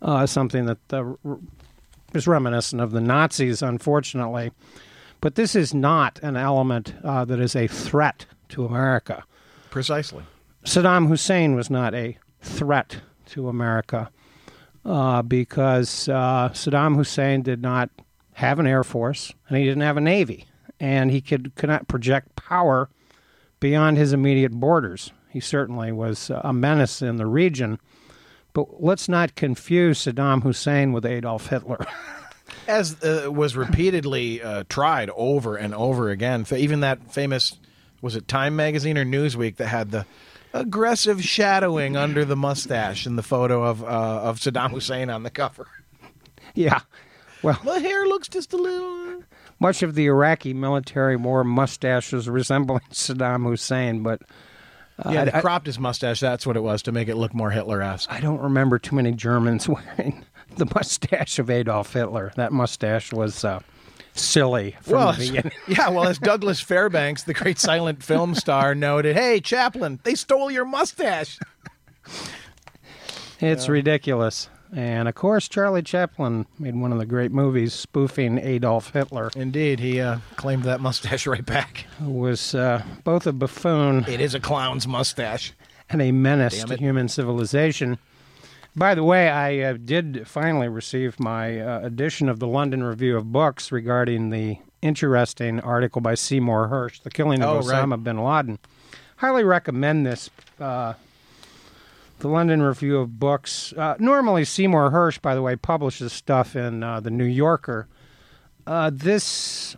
uh, 0.02 0.26
something 0.26 0.66
that 0.66 0.92
uh, 0.92 1.14
is 2.12 2.26
reminiscent 2.26 2.82
of 2.82 2.90
the 2.90 3.00
Nazis, 3.00 3.62
unfortunately. 3.62 4.52
But 5.22 5.36
this 5.36 5.56
is 5.56 5.72
not 5.72 6.20
an 6.22 6.36
element 6.36 6.94
uh, 7.02 7.24
that 7.24 7.40
is 7.40 7.56
a 7.56 7.66
threat 7.66 8.26
to 8.50 8.66
America. 8.66 9.24
Precisely. 9.70 10.24
Saddam 10.66 11.08
Hussein 11.08 11.54
was 11.54 11.70
not 11.70 11.94
a 11.94 12.18
threat 12.42 13.00
to 13.26 13.48
America 13.48 14.10
because 14.84 15.88
Saddam 15.88 16.96
Hussein 16.96 17.40
did 17.40 17.62
not 17.62 17.88
have 18.34 18.58
an 18.58 18.66
air 18.66 18.84
force 18.84 19.32
and 19.48 19.58
he 19.58 19.64
didn't 19.64 19.82
have 19.82 19.96
a 19.96 20.02
navy, 20.02 20.46
and 20.78 21.10
he 21.10 21.20
could 21.20 21.54
could 21.54 21.68
not 21.68 21.88
project 21.88 22.36
power 22.36 22.88
beyond 23.60 23.96
his 23.96 24.12
immediate 24.12 24.52
borders. 24.52 25.12
He 25.30 25.40
certainly 25.40 25.90
was 25.90 26.30
a 26.30 26.52
menace 26.52 27.02
in 27.02 27.16
the 27.16 27.26
region, 27.26 27.80
but 28.52 28.82
let's 28.82 29.08
not 29.08 29.34
confuse 29.34 30.04
Saddam 30.04 30.42
Hussein 30.42 30.92
with 30.92 31.04
Adolf 31.04 31.48
Hitler. 31.48 31.84
As 32.68 33.02
uh, 33.02 33.30
was 33.32 33.56
repeatedly 33.56 34.42
uh, 34.42 34.64
tried 34.68 35.10
over 35.16 35.56
and 35.56 35.74
over 35.74 36.10
again, 36.10 36.46
even 36.54 36.80
that 36.80 37.12
famous 37.12 37.58
was 38.00 38.16
it 38.16 38.28
Time 38.28 38.54
magazine 38.54 38.98
or 38.98 39.04
Newsweek 39.04 39.56
that 39.56 39.66
had 39.66 39.90
the 39.90 40.06
aggressive 40.52 41.24
shadowing 41.24 41.96
under 41.96 42.24
the 42.24 42.36
mustache 42.36 43.06
in 43.06 43.16
the 43.16 43.22
photo 43.22 43.64
of 43.64 43.82
uh, 43.82 43.86
of 43.86 44.38
Saddam 44.38 44.70
Hussein 44.70 45.10
on 45.10 45.22
the 45.24 45.30
cover. 45.30 45.66
Yeah, 46.54 46.80
well, 47.44 47.60
the 47.64 47.80
hair 47.80 48.06
looks 48.06 48.28
just 48.28 48.52
a 48.52 48.56
little. 48.56 49.22
Much 49.60 49.82
of 49.82 49.94
the 49.94 50.06
Iraqi 50.06 50.52
military 50.52 51.16
wore 51.16 51.44
mustaches 51.44 52.28
resembling 52.28 52.82
Saddam 52.90 53.44
Hussein, 53.44 54.02
but 54.02 54.22
uh, 54.98 55.10
yeah, 55.10 55.24
they 55.24 55.40
cropped 55.40 55.66
his 55.66 55.78
mustache. 55.78 56.20
That's 56.20 56.46
what 56.46 56.56
it 56.56 56.62
was 56.62 56.82
to 56.82 56.92
make 56.92 57.08
it 57.08 57.16
look 57.16 57.34
more 57.34 57.50
Hitler-esque. 57.50 58.10
I 58.12 58.20
don't 58.20 58.40
remember 58.40 58.78
too 58.78 58.96
many 58.96 59.12
Germans 59.12 59.68
wearing 59.68 60.24
the 60.56 60.66
mustache 60.74 61.38
of 61.38 61.50
Adolf 61.50 61.92
Hitler. 61.92 62.32
That 62.36 62.52
mustache 62.52 63.12
was 63.12 63.44
uh, 63.44 63.60
silly 64.14 64.76
from 64.82 64.94
well, 64.94 65.12
the 65.12 65.50
yeah, 65.68 65.88
well, 65.88 66.06
as 66.06 66.18
Douglas 66.18 66.60
Fairbanks, 66.60 67.24
the 67.24 67.34
great 67.34 67.58
silent 67.58 68.02
film 68.02 68.34
star, 68.34 68.74
noted, 68.74 69.16
"Hey, 69.16 69.40
Chaplin, 69.40 70.00
they 70.04 70.14
stole 70.14 70.50
your 70.50 70.64
mustache." 70.64 71.38
It's 73.40 73.66
yeah. 73.66 73.72
ridiculous. 73.72 74.48
And 74.74 75.08
of 75.08 75.14
course, 75.14 75.48
Charlie 75.48 75.82
Chaplin 75.82 76.46
made 76.58 76.74
one 76.74 76.92
of 76.92 76.98
the 76.98 77.06
great 77.06 77.30
movies 77.30 77.72
spoofing 77.72 78.38
Adolf 78.38 78.92
Hitler. 78.92 79.30
Indeed, 79.36 79.78
he 79.78 80.00
uh, 80.00 80.18
claimed 80.36 80.64
that 80.64 80.80
mustache 80.80 81.26
right 81.28 81.46
back. 81.46 81.86
Who 82.00 82.10
was 82.10 82.54
uh, 82.54 82.82
both 83.04 83.26
a 83.26 83.32
buffoon. 83.32 84.04
It 84.08 84.20
is 84.20 84.34
a 84.34 84.40
clown's 84.40 84.86
mustache. 84.86 85.52
And 85.88 86.02
a 86.02 86.12
menace 86.12 86.64
to 86.64 86.76
human 86.76 87.08
civilization. 87.08 87.98
By 88.74 88.96
the 88.96 89.04
way, 89.04 89.28
I 89.28 89.58
uh, 89.60 89.72
did 89.74 90.26
finally 90.26 90.68
receive 90.68 91.20
my 91.20 91.60
uh, 91.60 91.80
edition 91.80 92.28
of 92.28 92.40
the 92.40 92.48
London 92.48 92.82
Review 92.82 93.16
of 93.16 93.30
Books 93.30 93.70
regarding 93.70 94.30
the 94.30 94.58
interesting 94.82 95.60
article 95.60 96.00
by 96.00 96.14
Seymour 96.14 96.68
Hersh, 96.68 97.02
The 97.02 97.10
Killing 97.10 97.42
of 97.42 97.56
oh, 97.56 97.60
Osama 97.60 97.92
right. 97.92 98.02
bin 98.02 98.18
Laden. 98.18 98.58
Highly 99.16 99.44
recommend 99.44 100.04
this 100.04 100.28
uh, 100.58 100.94
the 102.24 102.30
London 102.30 102.62
Review 102.62 103.00
of 103.00 103.18
Books. 103.18 103.74
Uh, 103.74 103.96
normally, 103.98 104.46
Seymour 104.46 104.90
Hersh, 104.90 105.20
by 105.20 105.34
the 105.34 105.42
way, 105.42 105.56
publishes 105.56 106.10
stuff 106.10 106.56
in 106.56 106.82
uh, 106.82 106.98
the 106.98 107.10
New 107.10 107.26
Yorker. 107.26 107.86
Uh, 108.66 108.90
this 108.90 109.76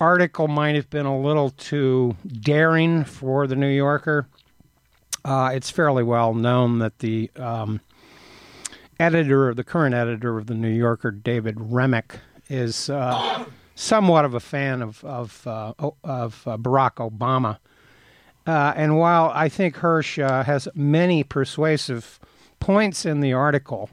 article 0.00 0.48
might 0.48 0.74
have 0.74 0.90
been 0.90 1.06
a 1.06 1.16
little 1.16 1.50
too 1.50 2.16
daring 2.26 3.04
for 3.04 3.46
the 3.46 3.54
New 3.54 3.68
Yorker. 3.68 4.26
Uh, 5.24 5.52
it's 5.54 5.70
fairly 5.70 6.02
well 6.02 6.34
known 6.34 6.80
that 6.80 6.98
the 6.98 7.30
um, 7.36 7.80
editor, 8.98 9.54
the 9.54 9.62
current 9.62 9.94
editor 9.94 10.38
of 10.38 10.48
the 10.48 10.54
New 10.54 10.74
Yorker, 10.74 11.12
David 11.12 11.54
Remnick, 11.54 12.16
is 12.48 12.90
uh, 12.90 13.44
somewhat 13.76 14.24
of 14.24 14.34
a 14.34 14.40
fan 14.40 14.82
of 14.82 15.04
of, 15.04 15.46
uh, 15.46 15.72
of 16.02 16.42
Barack 16.46 16.96
Obama. 16.96 17.58
Uh, 18.46 18.72
and 18.76 18.96
while 18.96 19.32
I 19.34 19.48
think 19.48 19.76
Hersh 19.76 20.22
uh, 20.22 20.44
has 20.44 20.68
many 20.74 21.24
persuasive 21.24 22.20
points 22.60 23.04
in 23.04 23.20
the 23.20 23.32
article, 23.32 23.90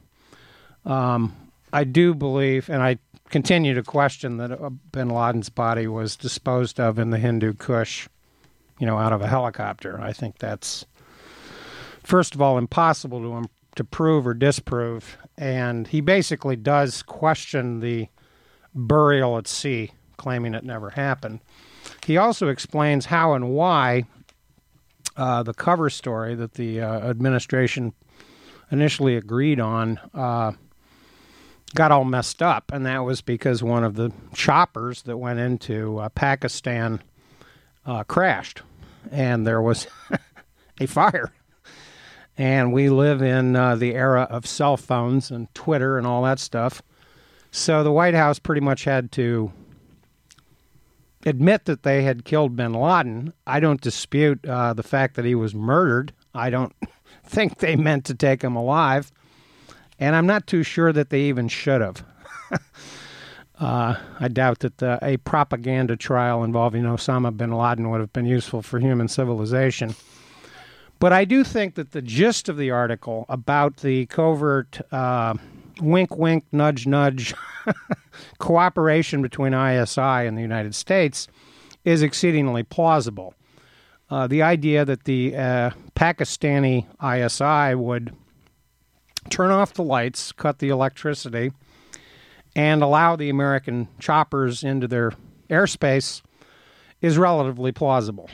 um, 0.86 1.36
I 1.72 1.84
do 1.84 2.14
believe, 2.14 2.70
and 2.70 2.84
I 2.84 3.00
continue 3.30 3.74
to 3.74 3.82
question 3.82 4.38
that 4.38 4.52
uh, 4.52 4.70
bin 4.92 5.10
Laden's 5.10 5.50
body 5.50 5.88
was 5.88 6.16
disposed 6.16 6.80
of 6.80 7.00
in 7.00 7.10
the 7.10 7.18
Hindu 7.18 7.54
Kush, 7.54 8.08
you 8.80 8.86
know, 8.86 9.00
out 9.00 9.12
of 9.12 9.22
a 9.22 9.28
helicopter. 9.28 10.00
I 10.00 10.14
think 10.14 10.38
that's, 10.38 10.86
first 12.04 12.36
of 12.36 12.42
all, 12.42 12.60
impossible 12.60 13.22
to, 13.22 13.50
to 13.76 13.84
prove 13.84 14.28
or 14.28 14.36
disprove. 14.36 15.18
And 15.36 15.88
he 15.88 16.00
basically 16.00 16.56
does 16.56 17.02
question 17.02 17.80
the 17.80 18.08
burial 18.76 19.38
at 19.40 19.48
sea, 19.48 19.92
claiming 20.18 20.54
it 20.54 20.64
never 20.64 20.92
happened. 20.92 21.40
He 22.06 22.18
also 22.18 22.50
explains 22.50 23.08
how 23.08 23.34
and 23.34 23.50
why 23.50 24.06
uh, 25.16 25.44
the 25.44 25.54
cover 25.54 25.90
story 25.90 26.36
that 26.36 26.54
the 26.54 26.82
uh, 26.82 27.10
administration 27.10 27.94
initially 28.72 29.16
agreed 29.16 29.60
on 29.60 30.00
uh, 30.14 30.52
got 31.76 31.92
all 31.92 32.06
messed 32.06 32.42
up, 32.42 32.72
and 32.74 32.86
that 32.86 33.00
was 33.00 33.22
because 33.22 33.64
one 33.64 33.84
of 33.84 33.96
the 33.96 34.12
choppers 34.34 35.04
that 35.04 35.18
went 35.18 35.40
into 35.40 36.00
uh, 36.00 36.10
Pakistan 36.10 37.02
uh, 37.86 38.04
crashed, 38.04 38.62
and 39.12 39.46
there 39.46 39.62
was 39.62 39.88
a 40.80 40.88
fire. 40.88 41.32
And 42.36 42.74
we 42.74 42.90
live 42.90 43.22
in 43.22 43.56
uh, 43.56 43.76
the 43.76 43.94
era 43.94 44.24
of 44.24 44.48
cell 44.48 44.76
phones 44.76 45.30
and 45.30 45.54
Twitter 45.54 46.00
and 46.00 46.08
all 46.08 46.24
that 46.24 46.40
stuff. 46.40 46.82
So 47.52 47.84
the 47.84 47.92
White 47.92 48.16
House 48.16 48.40
pretty 48.40 48.62
much 48.62 48.84
had 48.86 49.12
to 49.14 49.52
admit 51.26 51.66
that 51.66 51.84
they 51.84 52.04
had 52.04 52.26
killed 52.26 52.56
bin 52.56 52.74
Laden. 52.74 53.34
I 53.48 53.60
don't 53.60 53.82
dispute 53.82 54.46
uh, 54.46 54.74
the 54.74 54.84
fact 54.84 55.16
that 55.16 55.26
he 55.26 55.36
was 55.36 55.56
murdered. 55.56 56.14
I 56.34 56.50
don't 56.50 56.74
think 57.24 57.60
they 57.60 57.76
meant 57.76 58.06
to 58.06 58.14
take 58.14 58.42
him 58.42 58.56
alive. 58.56 59.12
And 60.00 60.16
I'm 60.16 60.26
not 60.26 60.48
too 60.48 60.64
sure 60.64 60.92
that 60.92 61.10
they 61.10 61.22
even 61.22 61.48
should 61.48 61.82
have. 61.82 62.04
uh, 63.60 63.96
I 64.20 64.28
doubt 64.28 64.60
that 64.60 64.80
the, 64.80 65.00
a 65.02 65.18
propaganda 65.18 65.96
trial 65.96 66.44
involving 66.44 66.84
Osama 66.84 67.36
bin 67.36 67.52
Laden 67.52 67.90
would 67.90 68.02
have 68.02 68.14
been 68.14 68.26
useful 68.26 68.62
for 68.62 68.80
human 68.80 69.08
civilization. 69.08 69.96
But 71.00 71.14
I 71.14 71.26
do 71.26 71.44
think 71.44 71.76
that 71.76 71.92
the 71.92 72.02
gist 72.02 72.50
of 72.50 72.58
the 72.58 72.72
article 72.72 73.26
about 73.28 73.78
the 73.78 74.06
covert 74.06 74.80
uh, 74.92 75.36
wink, 75.82 76.16
wink, 76.16 76.46
nudge, 76.52 76.88
nudge 76.88 77.34
cooperation 78.40 79.22
between 79.22 79.54
ISI 79.54 80.28
and 80.28 80.38
the 80.38 80.42
United 80.42 80.76
States 80.76 81.28
is 81.86 82.02
exceedingly 82.02 82.64
plausible. 82.64 83.34
Uh, 84.10 84.28
the 84.28 84.42
idea 84.42 84.86
that 84.86 85.06
the 85.06 85.36
uh, 85.36 85.72
Pakistani 85.96 86.86
ISI 87.02 87.76
would 87.76 88.16
turn 89.30 89.52
off 89.52 89.74
the 89.74 89.84
lights, 89.84 90.32
cut 90.32 90.60
the 90.60 90.70
electricity, 90.70 91.52
and 92.56 92.84
allow 92.84 93.16
the 93.16 93.30
American 93.30 93.88
choppers 94.00 94.64
into 94.64 94.88
their 94.88 95.14
airspace 95.50 96.22
is 97.02 97.18
relatively 97.18 97.72
plausible. 97.72 98.30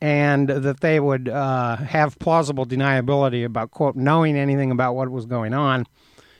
And 0.00 0.48
that 0.48 0.80
they 0.80 1.00
would 1.00 1.28
uh, 1.28 1.76
have 1.76 2.18
plausible 2.18 2.66
deniability 2.66 3.44
about, 3.44 3.70
quote, 3.70 3.96
knowing 3.96 4.36
anything 4.36 4.70
about 4.70 4.94
what 4.94 5.10
was 5.10 5.24
going 5.24 5.54
on 5.54 5.86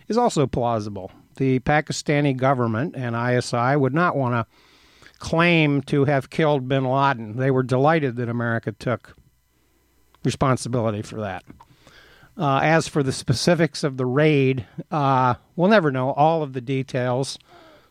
is 0.08 0.18
also 0.18 0.46
plausible. 0.46 1.10
The 1.36 1.60
Pakistani 1.60 2.36
government 2.36 2.94
and 2.96 3.16
ISI 3.16 3.76
would 3.76 3.94
not 3.94 4.16
want 4.16 4.34
to 4.34 4.46
claim 5.18 5.82
to 5.82 6.04
have 6.04 6.30
killed 6.30 6.68
bin 6.68 6.84
Laden. 6.84 7.36
They 7.36 7.50
were 7.50 7.62
delighted 7.62 8.16
that 8.16 8.28
America 8.28 8.72
took 8.72 9.16
responsibility 10.22 11.02
for 11.02 11.20
that. 11.20 11.44
Uh, 12.36 12.60
as 12.62 12.88
for 12.88 13.02
the 13.02 13.12
specifics 13.12 13.84
of 13.84 13.96
the 13.96 14.06
raid, 14.06 14.66
uh, 14.90 15.34
we'll 15.54 15.68
never 15.68 15.92
know 15.92 16.10
all 16.12 16.42
of 16.42 16.52
the 16.52 16.60
details. 16.60 17.38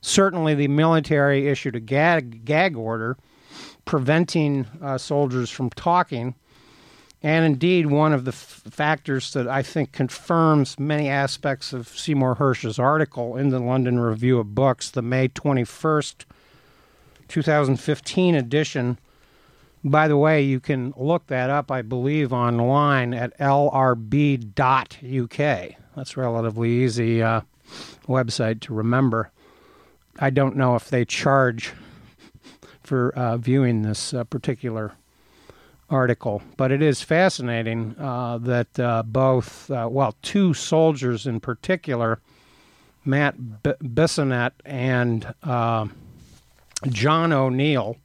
Certainly, 0.02 0.56
the 0.56 0.68
military 0.68 1.48
issued 1.48 1.78
a 1.78 1.80
gag, 1.80 2.44
gag 2.44 2.76
order 2.76 3.18
preventing 3.86 4.68
uh, 4.82 4.98
soldiers 4.98 5.50
from 5.50 5.70
talking 5.70 6.36
and 7.24 7.46
indeed, 7.46 7.86
one 7.86 8.12
of 8.12 8.26
the 8.26 8.34
f- 8.34 8.64
factors 8.70 9.32
that 9.32 9.48
I 9.48 9.64
think 9.64 9.94
confirms 9.94 10.78
many 10.78 11.08
aspects 11.08 11.72
of 11.72 11.88
Seymour 11.88 12.36
Hersh's 12.36 12.78
article 12.78 13.38
in 13.38 13.48
the 13.50 13.60
London 13.60 13.98
Review 13.98 14.40
of 14.40 14.54
Books, 14.54 14.90
the 14.90 15.02
May 15.02 15.30
21st, 15.30 16.26
2015 17.30 18.36
edition, 18.36 19.00
By 19.86 20.08
the 20.08 20.18
way, 20.18 20.42
you 20.42 20.60
can 20.60 20.94
look 20.98 21.28
that 21.28 21.50
up, 21.50 21.72
I 21.72 21.82
believe, 21.82 22.32
online 22.32 23.14
at 23.14 23.38
lrb.uk. 23.40 24.48
That's 25.96 26.18
relatively 26.18 26.70
easy 26.70 27.22
uh, 27.22 27.42
website 28.08 28.60
to 28.62 28.74
remember. 28.74 29.32
I 30.20 30.30
don't 30.30 30.56
know 30.56 30.76
if 30.76 30.90
they 30.90 31.06
charge 31.06 31.74
for 32.82 33.14
uh, 33.16 33.38
viewing 33.38 33.82
this 33.82 34.14
uh, 34.14 34.26
particular 34.26 34.94
article, 35.94 36.42
but 36.58 36.72
it 36.72 36.82
is 36.82 37.02
fascinating 37.02 37.96
uh, 38.00 38.40
that 38.40 38.80
uh, 38.80 39.04
both, 39.04 39.70
uh, 39.70 39.88
well, 39.90 40.16
two 40.22 40.54
soldiers 40.54 41.28
in 41.28 41.40
particular, 41.40 42.20
Matt 43.06 43.64
B- 43.64 43.74
Bissonnette 43.82 44.54
and 44.66 45.34
uh, 45.44 45.88
John 46.88 47.32
O'Neill, 47.32 47.98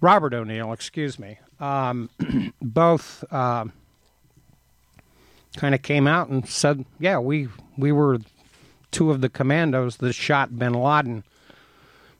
Robert 0.00 0.32
O'Neill, 0.32 0.72
excuse 0.72 1.18
me, 1.18 1.38
um, 1.58 2.08
both 2.62 3.24
uh, 3.30 3.64
kind 5.56 5.74
of 5.74 5.82
came 5.82 6.06
out 6.06 6.28
and 6.28 6.48
said, 6.48 6.84
"Yeah, 6.98 7.18
we 7.18 7.48
we 7.76 7.92
were 7.92 8.18
two 8.92 9.10
of 9.10 9.20
the 9.20 9.28
commandos 9.28 9.96
that 9.96 10.14
shot 10.14 10.58
Bin 10.58 10.74
Laden." 10.74 11.24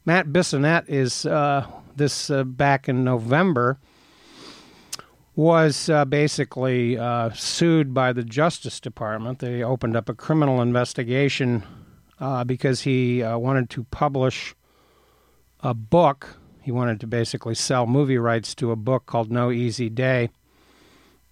Matt 0.04 0.28
Bissonnette 0.28 0.88
is 0.88 1.24
uh, 1.26 1.66
this 1.96 2.28
uh, 2.30 2.44
back 2.44 2.88
in 2.88 3.04
November 3.04 3.78
was 5.36 5.88
uh, 5.88 6.04
basically 6.04 6.98
uh, 6.98 7.30
sued 7.30 7.94
by 7.94 8.12
the 8.12 8.24
Justice 8.24 8.80
Department. 8.80 9.38
They 9.38 9.62
opened 9.62 9.96
up 9.96 10.08
a 10.08 10.14
criminal 10.14 10.60
investigation 10.60 11.62
uh, 12.18 12.44
because 12.44 12.82
he 12.82 13.22
uh, 13.22 13.38
wanted 13.38 13.70
to 13.70 13.84
publish 13.84 14.54
a 15.60 15.74
book. 15.74 16.36
He 16.62 16.72
wanted 16.72 17.00
to 17.00 17.06
basically 17.06 17.54
sell 17.54 17.86
movie 17.86 18.18
rights 18.18 18.54
to 18.56 18.70
a 18.70 18.76
book 18.76 19.06
called 19.06 19.30
No 19.30 19.50
Easy 19.50 19.88
Day, 19.88 20.30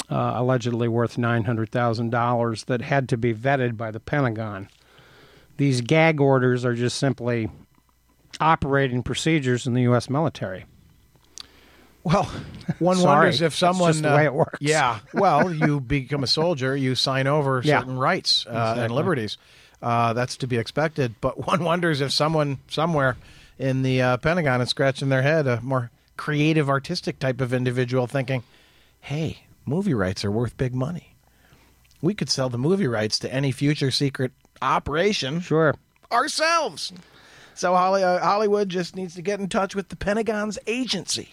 uh, 0.08 0.32
allegedly 0.36 0.88
worth 0.88 1.16
$900,000, 1.16 2.64
that 2.66 2.82
had 2.82 3.08
to 3.08 3.16
be 3.16 3.34
vetted 3.34 3.76
by 3.76 3.90
the 3.90 4.00
Pentagon. 4.00 4.68
These 5.58 5.80
gag 5.80 6.20
orders 6.20 6.64
are 6.64 6.74
just 6.74 6.98
simply 6.98 7.50
operating 8.40 9.02
procedures 9.02 9.66
in 9.66 9.74
the 9.74 9.82
U.S. 9.82 10.08
military. 10.08 10.66
Well, 12.04 12.24
one 12.78 12.96
Sorry, 12.96 13.16
wonders 13.26 13.42
if 13.42 13.54
someone. 13.54 13.90
just 13.92 14.02
the 14.02 14.12
uh, 14.12 14.16
way 14.16 14.24
it 14.24 14.34
works. 14.34 14.58
Yeah. 14.60 15.00
Well, 15.12 15.52
you 15.52 15.80
become 15.80 16.22
a 16.22 16.26
soldier, 16.28 16.76
you 16.76 16.94
sign 16.94 17.26
over 17.26 17.60
Yeah. 17.64 17.80
certain 17.80 17.98
rights 17.98 18.46
uh, 18.48 18.76
and 18.78 18.92
liberties. 18.94 19.36
Uh, 19.82 20.12
that's 20.12 20.36
to 20.38 20.46
be 20.46 20.56
expected. 20.56 21.14
But 21.20 21.46
one 21.46 21.64
wonders 21.64 22.00
if 22.00 22.12
someone 22.12 22.58
somewhere 22.68 23.16
in 23.58 23.82
the 23.82 24.00
uh, 24.02 24.16
Pentagon 24.18 24.60
is 24.60 24.70
scratching 24.70 25.08
their 25.08 25.22
head, 25.22 25.46
a 25.46 25.60
more 25.60 25.90
creative, 26.16 26.68
artistic 26.68 27.18
type 27.18 27.40
of 27.40 27.52
individual, 27.52 28.06
thinking, 28.06 28.42
"Hey, 29.00 29.42
movie 29.66 29.94
rights 29.94 30.24
are 30.24 30.30
worth 30.30 30.56
big 30.56 30.74
money. 30.74 31.14
We 32.00 32.14
could 32.14 32.28
sell 32.30 32.48
the 32.48 32.58
movie 32.58 32.86
rights 32.88 33.18
to 33.20 33.32
any 33.32 33.50
future 33.52 33.90
secret 33.90 34.32
operation 34.62 35.40
Sure. 35.40 35.74
ourselves." 36.10 36.92
So 37.54 37.74
uh, 37.74 38.20
Hollywood 38.20 38.68
just 38.68 38.94
needs 38.94 39.16
to 39.16 39.22
get 39.22 39.40
in 39.40 39.48
touch 39.48 39.74
with 39.74 39.88
the 39.88 39.96
Pentagon's 39.96 40.58
agency. 40.68 41.30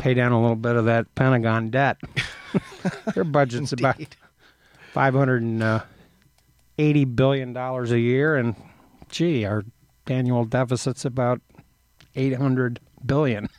Pay 0.00 0.14
down 0.14 0.32
a 0.32 0.40
little 0.40 0.56
bit 0.56 0.76
of 0.76 0.86
that 0.86 1.14
Pentagon 1.14 1.68
debt. 1.68 1.98
Their 3.14 3.24
budget's 3.24 3.72
about 3.72 4.00
five 4.94 5.12
hundred 5.12 5.42
and 5.42 5.82
eighty 6.78 7.04
billion 7.04 7.52
dollars 7.52 7.92
a 7.92 8.00
year, 8.00 8.34
and 8.36 8.56
gee, 9.10 9.44
our 9.44 9.62
annual 10.06 10.46
deficit's 10.46 11.04
about 11.04 11.42
eight 12.16 12.34
hundred 12.34 12.80
billion. 13.04 13.50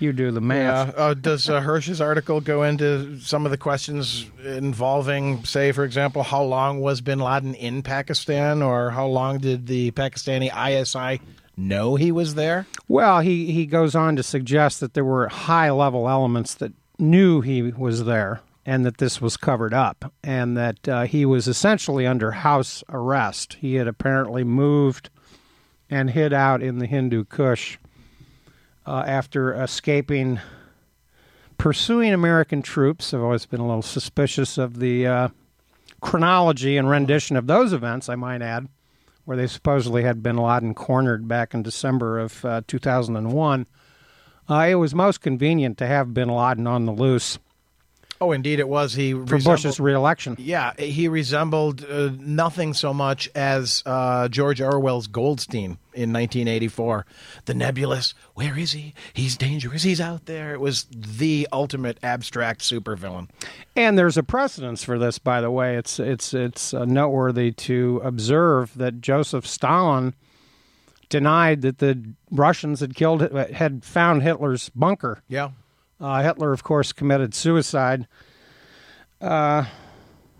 you 0.00 0.12
do 0.12 0.32
the 0.32 0.40
math. 0.40 0.88
Yeah. 0.88 0.94
Uh, 0.94 1.14
does 1.14 1.48
uh, 1.48 1.60
Hersh's 1.60 2.00
article 2.00 2.40
go 2.40 2.64
into 2.64 3.20
some 3.20 3.44
of 3.44 3.52
the 3.52 3.56
questions 3.56 4.26
involving, 4.44 5.44
say, 5.44 5.70
for 5.70 5.84
example, 5.84 6.24
how 6.24 6.42
long 6.42 6.80
was 6.80 7.00
Bin 7.00 7.20
Laden 7.20 7.54
in 7.54 7.82
Pakistan, 7.82 8.60
or 8.60 8.90
how 8.90 9.06
long 9.06 9.38
did 9.38 9.68
the 9.68 9.92
Pakistani 9.92 10.50
ISI 10.50 11.20
know 11.56 11.96
he 11.96 12.12
was 12.12 12.34
there? 12.34 12.66
Well, 12.88 13.20
he 13.20 13.52
he 13.52 13.66
goes 13.66 13.94
on 13.94 14.16
to 14.16 14.22
suggest 14.22 14.80
that 14.80 14.94
there 14.94 15.04
were 15.04 15.28
high 15.28 15.70
level 15.70 16.08
elements 16.08 16.54
that 16.54 16.72
knew 16.98 17.40
he 17.40 17.62
was 17.62 18.04
there, 18.04 18.40
and 18.64 18.84
that 18.84 18.98
this 18.98 19.20
was 19.20 19.36
covered 19.36 19.74
up, 19.74 20.12
and 20.22 20.56
that 20.56 20.88
uh, 20.88 21.02
he 21.04 21.24
was 21.24 21.48
essentially 21.48 22.06
under 22.06 22.32
house 22.32 22.84
arrest. 22.88 23.54
He 23.60 23.74
had 23.74 23.88
apparently 23.88 24.44
moved 24.44 25.10
and 25.90 26.10
hid 26.10 26.32
out 26.32 26.62
in 26.62 26.78
the 26.78 26.86
Hindu 26.86 27.24
Kush 27.24 27.78
uh, 28.86 29.04
after 29.06 29.52
escaping 29.54 30.40
pursuing 31.58 32.12
American 32.12 32.62
troops. 32.62 33.14
I've 33.14 33.22
always 33.22 33.46
been 33.46 33.60
a 33.60 33.66
little 33.66 33.82
suspicious 33.82 34.58
of 34.58 34.78
the 34.80 35.06
uh, 35.06 35.28
chronology 36.00 36.76
and 36.76 36.88
rendition 36.88 37.36
of 37.36 37.46
those 37.46 37.72
events, 37.72 38.08
I 38.08 38.16
might 38.16 38.42
add, 38.42 38.68
where 39.24 39.36
they 39.36 39.46
supposedly 39.46 40.02
had 40.02 40.22
bin 40.22 40.36
Laden 40.36 40.74
cornered 40.74 41.26
back 41.26 41.54
in 41.54 41.62
December 41.62 42.18
of 42.18 42.44
uh, 42.44 42.62
2001. 42.66 43.66
Uh, 44.48 44.66
it 44.68 44.74
was 44.74 44.94
most 44.94 45.20
convenient 45.20 45.78
to 45.78 45.86
have 45.86 46.14
bin 46.14 46.28
Laden 46.28 46.66
on 46.66 46.86
the 46.86 46.92
loose 46.92 47.38
Oh, 48.24 48.32
indeed, 48.32 48.58
it 48.58 48.70
was. 48.70 48.94
He 48.94 49.12
for 49.12 49.38
Bush's 49.38 49.78
reelection. 49.78 50.34
Yeah, 50.38 50.72
he 50.78 51.08
resembled 51.08 51.84
uh, 51.84 52.08
nothing 52.18 52.72
so 52.72 52.94
much 52.94 53.28
as 53.34 53.82
uh, 53.84 54.28
George 54.28 54.62
Orwell's 54.62 55.08
Goldstein 55.08 55.76
in 55.92 56.10
1984. 56.10 57.04
The 57.44 57.52
nebulous, 57.52 58.14
where 58.32 58.58
is 58.58 58.72
he? 58.72 58.94
He's 59.12 59.36
dangerous. 59.36 59.82
He's 59.82 60.00
out 60.00 60.24
there. 60.24 60.54
It 60.54 60.60
was 60.60 60.86
the 60.90 61.46
ultimate 61.52 61.98
abstract 62.02 62.62
supervillain. 62.62 63.28
And 63.76 63.98
there's 63.98 64.16
a 64.16 64.22
precedence 64.22 64.82
for 64.82 64.98
this, 64.98 65.18
by 65.18 65.42
the 65.42 65.50
way. 65.50 65.76
It's 65.76 66.00
it's 66.00 66.32
it's 66.32 66.72
uh, 66.72 66.86
noteworthy 66.86 67.52
to 67.52 68.00
observe 68.02 68.72
that 68.78 69.02
Joseph 69.02 69.46
Stalin 69.46 70.14
denied 71.10 71.60
that 71.60 71.76
the 71.76 72.14
Russians 72.30 72.80
had 72.80 72.94
killed 72.94 73.20
had 73.52 73.84
found 73.84 74.22
Hitler's 74.22 74.70
bunker. 74.70 75.22
Yeah. 75.28 75.50
Uh, 76.00 76.22
Hitler, 76.22 76.52
of 76.52 76.62
course, 76.62 76.92
committed 76.92 77.34
suicide. 77.34 78.06
Uh, 79.20 79.64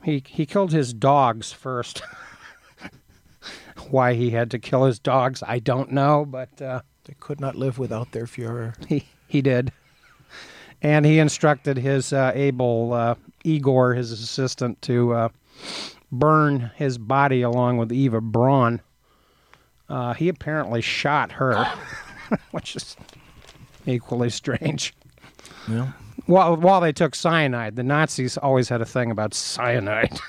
he 0.02 0.22
he 0.26 0.46
killed 0.46 0.72
his 0.72 0.92
dogs 0.92 1.52
first. 1.52 2.02
Why 3.90 4.14
he 4.14 4.30
had 4.30 4.50
to 4.52 4.58
kill 4.58 4.84
his 4.84 4.98
dogs, 4.98 5.42
I 5.46 5.58
don't 5.58 5.92
know, 5.92 6.24
but 6.24 6.60
uh, 6.60 6.80
They 7.04 7.14
could 7.20 7.40
not 7.40 7.54
live 7.56 7.78
without 7.78 8.12
their 8.12 8.24
Fuhrer. 8.26 8.74
he 8.86 9.06
he 9.26 9.42
did, 9.42 9.72
and 10.82 11.04
he 11.06 11.18
instructed 11.18 11.76
his 11.78 12.12
uh, 12.12 12.32
able 12.34 12.92
uh, 12.92 13.14
Igor, 13.44 13.94
his 13.94 14.10
assistant, 14.12 14.80
to 14.82 15.12
uh, 15.12 15.28
burn 16.10 16.70
his 16.76 16.98
body 16.98 17.42
along 17.42 17.76
with 17.78 17.92
Eva 17.92 18.20
Braun. 18.20 18.80
Uh, 19.88 20.14
he 20.14 20.28
apparently 20.28 20.80
shot 20.80 21.32
her, 21.32 21.66
which 22.52 22.74
is 22.76 22.96
equally 23.86 24.30
strange. 24.30 24.94
Yeah. 25.68 25.92
While 26.27 26.57
while 26.57 26.81
they 26.81 26.92
took 26.92 27.14
cyanide, 27.14 27.77
the 27.77 27.83
Nazis 27.83 28.37
always 28.38 28.68
had 28.68 28.81
a 28.81 28.87
thing 28.87 29.11
about 29.11 29.35
cyanide. 29.35 30.18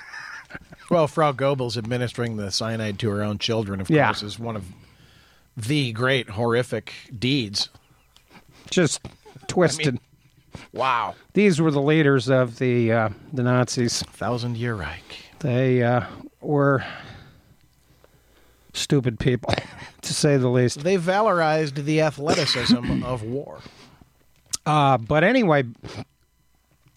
Well, 0.88 1.08
Frau 1.08 1.32
Goebbels 1.32 1.76
administering 1.76 2.36
the 2.36 2.52
cyanide 2.52 3.00
to 3.00 3.10
her 3.10 3.20
own 3.20 3.38
children, 3.38 3.80
of 3.80 3.90
Yeah. 3.90 4.06
course, 4.06 4.22
is 4.22 4.38
one 4.38 4.54
of 4.54 4.64
the 5.56 5.90
great 5.92 6.30
horrific 6.30 6.92
deeds. 7.18 7.70
Just 8.70 9.00
twisted. 9.48 9.98
Wow. 10.72 11.16
These 11.32 11.60
were 11.60 11.72
the 11.72 11.82
leaders 11.82 12.28
of 12.28 12.58
the 12.58 12.92
uh, 12.92 13.08
the 13.32 13.42
Nazis. 13.42 14.02
Thousand 14.04 14.56
Year 14.58 14.76
Reich. 14.76 15.02
They 15.40 15.82
uh, 15.82 16.04
were 16.40 16.84
stupid 18.72 19.18
people, 19.18 19.54
to 20.02 20.14
say 20.14 20.36
the 20.36 20.48
least. 20.48 20.84
They 20.84 20.96
valorized 20.98 21.84
the 21.84 22.00
athleticism 22.02 23.02
of 23.04 23.22
war. 23.24 23.58
Uh, 24.66 24.98
but 24.98 25.22
anyway, 25.22 25.62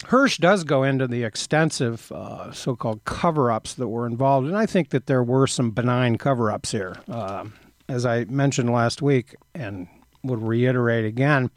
Hersh 0.04 0.38
does 0.38 0.64
go 0.64 0.82
into 0.82 1.06
the 1.06 1.22
extensive 1.22 2.10
uh, 2.10 2.52
so-called 2.52 3.04
cover-ups 3.04 3.74
that 3.74 3.88
were 3.88 4.06
involved, 4.06 4.48
and 4.48 4.56
I 4.56 4.66
think 4.66 4.90
that 4.90 5.06
there 5.06 5.22
were 5.22 5.46
some 5.46 5.70
benign 5.70 6.18
cover-ups 6.18 6.72
here. 6.72 6.96
Uh, 7.08 7.46
as 7.88 8.04
I 8.04 8.24
mentioned 8.24 8.70
last 8.70 9.02
week, 9.02 9.36
and 9.54 9.86
would 10.22 10.42
reiterate 10.42 11.04
again, 11.04 11.50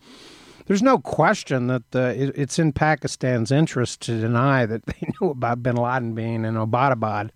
there's 0.68 0.84
no 0.84 0.98
question 1.00 1.68
that 1.68 1.92
the, 1.92 2.22
it, 2.22 2.38
it's 2.38 2.60
in 2.60 2.72
Pakistan's 2.72 3.52
interest 3.52 4.02
to 4.02 4.20
deny 4.20 4.66
that 4.66 4.86
they 4.86 5.12
knew 5.20 5.32
about 5.32 5.64
Bin 5.64 5.76
Laden 5.76 6.14
being 6.14 6.46
in 6.46 6.56
Abbottabad. 6.56 7.32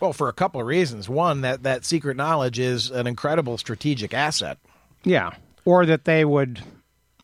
Well, 0.00 0.12
for 0.12 0.28
a 0.28 0.32
couple 0.32 0.60
of 0.60 0.66
reasons. 0.66 1.08
One, 1.08 1.42
that, 1.42 1.62
that 1.62 1.84
secret 1.84 2.16
knowledge 2.16 2.58
is 2.58 2.90
an 2.90 3.06
incredible 3.06 3.58
strategic 3.58 4.14
asset. 4.14 4.58
Yeah, 5.04 5.30
or 5.64 5.86
that 5.86 6.04
they 6.06 6.24
would 6.24 6.62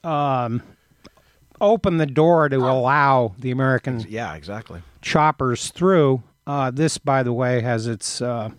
um, 0.04 0.62
open 1.60 1.96
the 1.98 2.06
door 2.06 2.48
to 2.48 2.56
allow 2.56 3.34
the 3.38 3.50
American 3.50 4.00
Yeah, 4.08 4.34
exactly. 4.34 4.82
choppers 5.02 5.70
through. 5.70 6.22
Uh, 6.46 6.70
this, 6.70 6.98
by 6.98 7.22
the 7.22 7.32
way, 7.32 7.60
has 7.60 7.86
its 7.86 8.20
uh, 8.22 8.50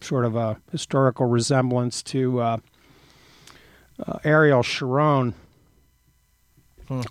sort 0.00 0.24
of 0.24 0.34
a 0.36 0.58
historical 0.72 1.26
resemblance 1.26 2.02
to 2.04 2.40
uh, 2.40 2.56
uh, 4.06 4.18
Ariel 4.24 4.62
Sharon. 4.62 5.34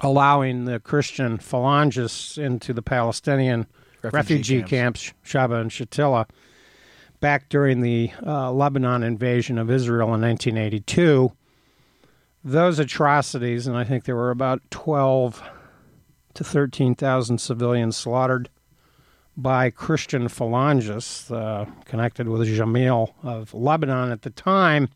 allowing 0.02 0.65
the 0.65 0.80
Christian 0.80 1.38
phalangists 1.38 2.38
into 2.38 2.74
the 2.74 2.82
Palestinian 2.82 3.65
Refugee 4.02 4.18
refugee, 4.18 4.60
camps. 4.63 5.04
camps, 5.10 5.13
Sabra 5.32 5.60
and 5.62 5.72
Shatila, 5.72 6.26
back 7.22 7.48
during 7.50 7.80
the 7.82 8.12
uh, 8.26 8.52
Lebanon 8.52 9.04
invasion 9.04 9.58
of 9.58 9.70
Israel 9.72 10.13
in 10.15 10.22
1982. 10.22 11.32
Those 12.43 12.80
atrocities, 12.80 13.67
and 13.67 13.75
I 13.75 13.84
think 13.84 14.06
there 14.06 14.15
were 14.15 14.32
about 14.32 14.62
12 14.71 15.43
to 16.36 16.43
13,000 16.43 17.38
civilians 17.38 17.97
slaughtered 17.97 18.49
by 19.36 19.69
Christian 19.69 20.28
phalangists 20.28 21.32
uh, 21.36 21.65
connected 21.86 22.28
with 22.30 22.47
Gemayel 22.47 23.13
of 23.23 23.54
Lebanon 23.54 24.12
at 24.12 24.21
the 24.21 24.30
time, 24.30 24.89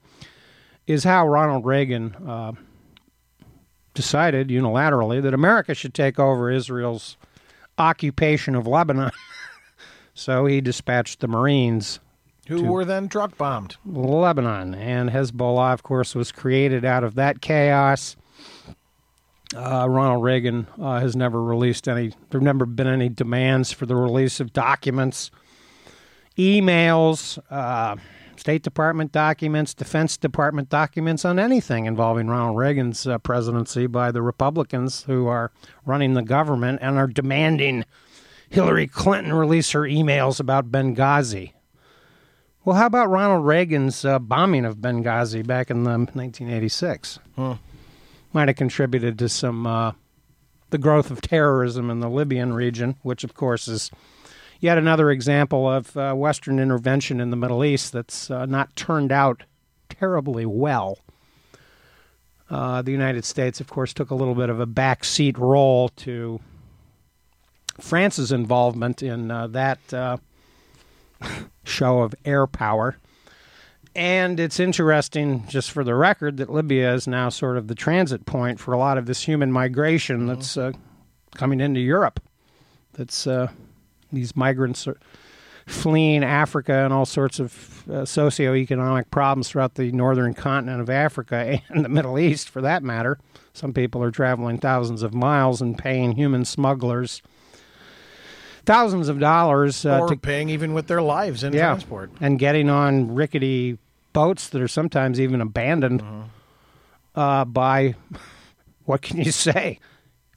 is 0.87 1.03
how 1.03 1.27
Ronald 1.27 1.65
Reagan 1.65 2.15
uh, 2.15 2.53
decided 3.93 4.49
unilaterally 4.49 5.21
that 5.21 5.33
America 5.33 5.73
should 5.73 5.93
take 5.93 6.19
over 6.19 6.49
Israel's 6.49 7.17
occupation 7.77 8.55
of 8.55 8.67
Lebanon. 8.67 9.11
so 10.13 10.45
he 10.45 10.61
dispatched 10.61 11.19
the 11.19 11.27
Marines 11.27 11.99
Who 12.47 12.63
were 12.63 12.83
then 12.83 13.07
truck 13.07 13.37
bombed. 13.37 13.77
Lebanon, 13.85 14.75
and 14.75 15.09
Hezbollah, 15.09 15.73
of 15.73 15.83
course, 15.83 16.13
was 16.13 16.31
created 16.31 16.83
out 16.83 17.03
of 17.03 17.15
that 17.15 17.41
chaos. 17.41 18.17
Uh, 19.55 19.87
Ronald 19.89 20.23
Reagan 20.23 20.67
uh, 20.81 20.99
has 20.99 21.15
never 21.15 21.41
released 21.41 21.87
any. 21.87 22.13
There've 22.29 22.43
never 22.43 22.65
been 22.65 22.87
any 22.87 23.07
demands 23.07 23.71
for 23.71 23.85
the 23.85 23.95
release 23.95 24.39
of 24.39 24.51
documents, 24.51 25.31
emails, 26.37 27.39
uh, 27.49 27.95
State 28.35 28.63
Department 28.63 29.11
documents, 29.11 29.73
Defense 29.73 30.17
Department 30.17 30.69
documents 30.69 31.23
on 31.23 31.39
anything 31.39 31.85
involving 31.85 32.27
Ronald 32.27 32.57
Reagan's 32.57 33.05
uh, 33.07 33.19
presidency 33.19 33.87
by 33.87 34.11
the 34.11 34.21
Republicans 34.21 35.03
who 35.03 35.27
are 35.27 35.51
running 35.85 36.13
the 36.13 36.23
government 36.23 36.79
and 36.81 36.97
are 36.97 37.07
demanding 37.07 37.85
Hillary 38.49 38.87
Clinton 38.87 39.33
release 39.33 39.71
her 39.71 39.81
emails 39.81 40.39
about 40.39 40.71
Benghazi. 40.71 41.53
Well, 42.65 42.77
how 42.77 42.85
about 42.85 43.09
Ronald 43.09 43.45
Reagan's 43.45 44.05
uh, 44.05 44.19
bombing 44.19 44.63
of 44.63 44.77
Benghazi 44.77 45.45
back 45.45 45.69
in 45.69 45.85
um, 45.85 46.05
1986? 46.13 47.19
Might 48.31 48.47
have 48.47 48.55
contributed 48.55 49.19
to 49.19 49.27
some 49.27 49.67
uh, 49.67 49.91
the 50.69 50.77
growth 50.77 51.11
of 51.11 51.19
terrorism 51.19 51.89
in 51.89 51.99
the 51.99 52.09
Libyan 52.09 52.53
region, 52.53 52.95
which, 53.01 53.25
of 53.25 53.33
course, 53.33 53.67
is 53.67 53.91
yet 54.61 54.77
another 54.77 55.11
example 55.11 55.69
of 55.69 55.95
uh, 55.97 56.13
Western 56.13 56.57
intervention 56.57 57.19
in 57.19 57.31
the 57.31 57.35
Middle 57.35 57.65
East 57.65 57.91
that's 57.91 58.31
uh, 58.31 58.45
not 58.45 58.73
turned 58.77 59.11
out 59.11 59.43
terribly 59.89 60.45
well. 60.45 60.99
Uh, 62.49 62.81
the 62.81 62.91
United 62.91 63.25
States, 63.25 63.59
of 63.59 63.67
course, 63.67 63.93
took 63.93 64.09
a 64.09 64.15
little 64.15 64.35
bit 64.35 64.49
of 64.49 64.61
a 64.61 64.67
backseat 64.67 65.37
role 65.37 65.89
to 65.89 66.39
France's 67.81 68.31
involvement 68.31 69.03
in 69.03 69.29
uh, 69.31 69.47
that 69.47 69.93
uh, 69.93 70.15
show 71.63 72.01
of 72.01 72.15
air 72.25 72.47
power. 72.47 72.97
And 73.95 74.39
it's 74.39 74.59
interesting, 74.59 75.45
just 75.47 75.71
for 75.71 75.83
the 75.83 75.93
record, 75.93 76.37
that 76.37 76.49
Libya 76.49 76.93
is 76.93 77.07
now 77.07 77.29
sort 77.29 77.57
of 77.57 77.67
the 77.67 77.75
transit 77.75 78.25
point 78.25 78.59
for 78.59 78.73
a 78.73 78.77
lot 78.77 78.97
of 78.97 79.05
this 79.05 79.21
human 79.21 79.51
migration 79.51 80.25
that's 80.25 80.57
uh, 80.57 80.71
coming 81.35 81.59
into 81.59 81.79
Europe. 81.79 82.19
That's 82.93 83.27
uh, 83.27 83.49
these 84.11 84.35
migrants 84.35 84.87
are 84.87 84.97
fleeing 85.67 86.23
Africa 86.23 86.73
and 86.73 86.93
all 86.93 87.05
sorts 87.05 87.39
of 87.39 87.83
uh, 87.87 88.01
socioeconomic 88.01 89.09
problems 89.11 89.49
throughout 89.49 89.75
the 89.75 89.91
northern 89.91 90.33
continent 90.33 90.81
of 90.81 90.89
Africa 90.89 91.61
and 91.69 91.85
the 91.85 91.89
Middle 91.89 92.17
East, 92.17 92.49
for 92.49 92.61
that 92.61 92.83
matter. 92.83 93.19
Some 93.53 93.73
people 93.73 94.01
are 94.01 94.11
traveling 94.11 94.57
thousands 94.57 95.03
of 95.03 95.13
miles 95.13 95.61
and 95.61 95.77
paying 95.77 96.13
human 96.13 96.45
smugglers 96.45 97.21
thousands 98.65 99.09
of 99.09 99.19
dollars 99.19 99.85
uh, 99.85 99.99
or 99.99 100.07
to 100.07 100.15
paying 100.15 100.49
even 100.49 100.73
with 100.73 100.87
their 100.87 101.01
lives 101.01 101.43
in 101.43 101.53
yeah, 101.53 101.67
transport. 101.67 102.11
and 102.21 102.39
getting 102.39 102.69
on 102.69 103.13
rickety 103.13 103.77
boats 104.13 104.49
that 104.49 104.61
are 104.61 104.67
sometimes 104.67 105.19
even 105.19 105.41
abandoned 105.41 106.03
uh, 107.15 107.45
by 107.45 107.95
what 108.85 109.01
can 109.01 109.17
you 109.17 109.31
say 109.31 109.79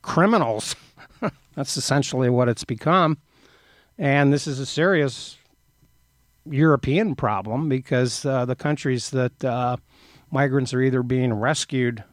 criminals. 0.03 0.77
That's 1.55 1.77
essentially 1.77 2.29
what 2.29 2.49
it's 2.49 2.65
become, 2.65 3.19
and 3.99 4.33
this 4.33 4.47
is 4.47 4.59
a 4.59 4.67
serious 4.67 5.37
European 6.45 7.15
problem 7.15 7.69
because 7.69 8.25
uh, 8.25 8.45
the 8.45 8.55
countries 8.55 9.11
that 9.11 9.45
uh, 9.45 9.77
migrants 10.31 10.73
are 10.75 10.83
either 10.83 11.03
being 11.03 11.33
rescued 11.33 12.05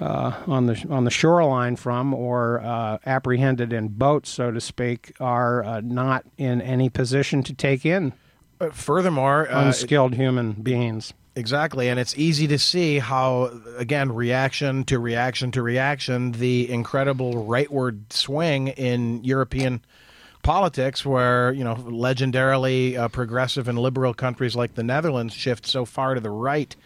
uh, 0.00 0.32
on 0.46 0.66
the 0.66 0.86
on 0.90 1.04
the 1.04 1.10
shoreline 1.10 1.76
from 1.76 2.12
or 2.12 2.60
uh, 2.60 2.98
apprehended 3.06 3.72
in 3.72 3.88
boats, 3.88 4.30
so 4.30 4.50
to 4.50 4.60
speak, 4.60 5.14
are 5.20 5.64
uh, 5.64 5.80
not 5.82 6.24
in 6.36 6.60
any 6.60 6.88
position 6.88 7.42
to 7.44 7.54
take 7.54 7.86
in 7.86 8.12
Uh, 8.60 8.70
furthermore, 8.70 9.48
uh, 9.50 9.66
unskilled 9.66 10.14
human 10.14 10.52
beings. 10.52 11.12
Exactly, 11.36 11.88
and 11.88 11.98
it's 11.98 12.16
easy 12.16 12.46
to 12.46 12.58
see 12.58 13.00
how, 13.00 13.50
again, 13.76 14.12
reaction 14.12 14.84
to 14.84 15.00
reaction 15.00 15.50
to 15.50 15.62
reaction, 15.62 16.32
the 16.32 16.70
incredible 16.70 17.46
rightward 17.46 18.12
swing 18.12 18.68
in 18.68 19.24
European 19.24 19.80
politics, 20.44 21.04
where 21.04 21.52
you 21.52 21.64
know 21.64 21.74
legendarily 21.74 22.96
uh, 22.96 23.08
progressive 23.08 23.66
and 23.66 23.78
liberal 23.78 24.14
countries 24.14 24.54
like 24.54 24.74
the 24.74 24.84
Netherlands 24.84 25.34
shift 25.34 25.66
so 25.66 25.84
far 25.84 26.14
to 26.14 26.20
the 26.20 26.30
right 26.30 26.76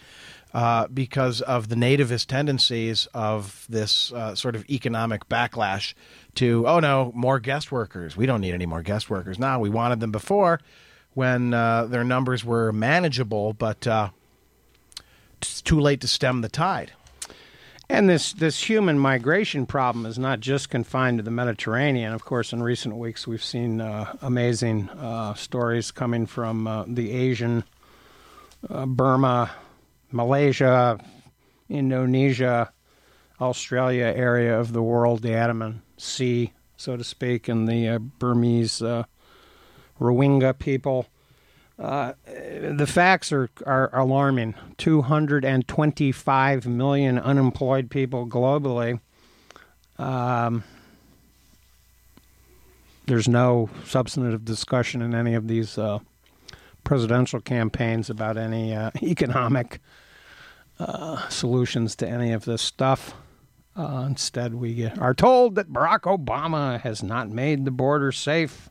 uh, 0.54 0.86
because 0.88 1.40
of 1.42 1.68
the 1.68 1.74
nativist 1.74 2.26
tendencies 2.26 3.06
of 3.12 3.66
this 3.68 4.12
uh, 4.12 4.34
sort 4.34 4.56
of 4.56 4.68
economic 4.70 5.28
backlash 5.28 5.94
to 6.34 6.66
oh 6.66 6.80
no 6.80 7.12
more 7.14 7.38
guest 7.38 7.70
workers. 7.70 8.16
We 8.16 8.26
don't 8.26 8.40
need 8.40 8.54
any 8.54 8.66
more 8.66 8.82
guest 8.82 9.10
workers. 9.10 9.38
Now 9.38 9.60
we 9.60 9.68
wanted 9.68 10.00
them 10.00 10.10
before 10.10 10.60
when 11.14 11.52
uh, 11.52 11.86
their 11.86 12.04
numbers 12.04 12.44
were 12.44 12.72
manageable 12.72 13.52
but 13.52 13.86
uh, 13.86 14.10
it's 15.36 15.60
too 15.60 15.80
late 15.80 16.00
to 16.00 16.08
stem 16.08 16.40
the 16.40 16.48
tide. 16.48 16.92
And 17.90 18.08
this, 18.08 18.34
this 18.34 18.62
human 18.68 18.98
migration 18.98 19.64
problem 19.64 20.04
is 20.04 20.18
not 20.18 20.40
just 20.40 20.68
confined 20.68 21.18
to 21.18 21.22
the 21.22 21.30
Mediterranean. 21.30 22.12
Of 22.12 22.22
course, 22.22 22.52
in 22.52 22.62
recent 22.62 22.96
weeks, 22.96 23.26
we've 23.26 23.42
seen 23.42 23.80
uh, 23.80 24.14
amazing 24.20 24.90
stories 25.36 25.90
coming 25.90 26.26
from 26.26 26.84
the 26.86 27.12
Asian, 27.12 27.64
Burma, 28.68 29.52
Malaysia, 30.10 30.98
Indonesia, 31.68 32.72
Australia 33.40 34.12
area 34.14 34.58
of 34.58 34.72
the 34.72 34.82
world, 34.82 35.22
the 35.22 35.34
Andaman 35.34 35.82
Sea, 35.96 36.52
so 36.76 36.96
to 36.96 37.04
speak, 37.04 37.48
and 37.48 37.68
the 37.68 37.88
uh, 37.88 37.98
Burmese 37.98 38.82
uh, 38.82 39.04
Rohingya 40.00 40.58
people. 40.58 41.06
Uh, 41.78 42.14
the 42.26 42.86
facts 42.88 43.32
are, 43.32 43.48
are 43.64 43.94
alarming. 43.96 44.54
225 44.78 46.66
million 46.66 47.18
unemployed 47.18 47.88
people 47.90 48.26
globally. 48.26 49.00
Um, 49.96 50.64
there's 53.06 53.28
no 53.28 53.70
substantive 53.86 54.44
discussion 54.44 55.02
in 55.02 55.14
any 55.14 55.34
of 55.34 55.46
these 55.46 55.78
uh, 55.78 56.00
presidential 56.88 57.38
campaigns 57.38 58.08
about 58.08 58.38
any 58.38 58.74
uh, 58.74 58.90
economic 59.02 59.78
uh, 60.80 61.28
solutions 61.28 61.94
to 61.94 62.08
any 62.08 62.32
of 62.32 62.46
this 62.46 62.62
stuff. 62.62 63.14
Uh, 63.76 64.06
instead, 64.08 64.54
we 64.54 64.86
are 64.98 65.12
told 65.12 65.54
that 65.54 65.70
Barack 65.70 66.00
Obama 66.04 66.80
has 66.80 67.02
not 67.02 67.28
made 67.28 67.66
the 67.66 67.70
border 67.70 68.10
safe 68.10 68.70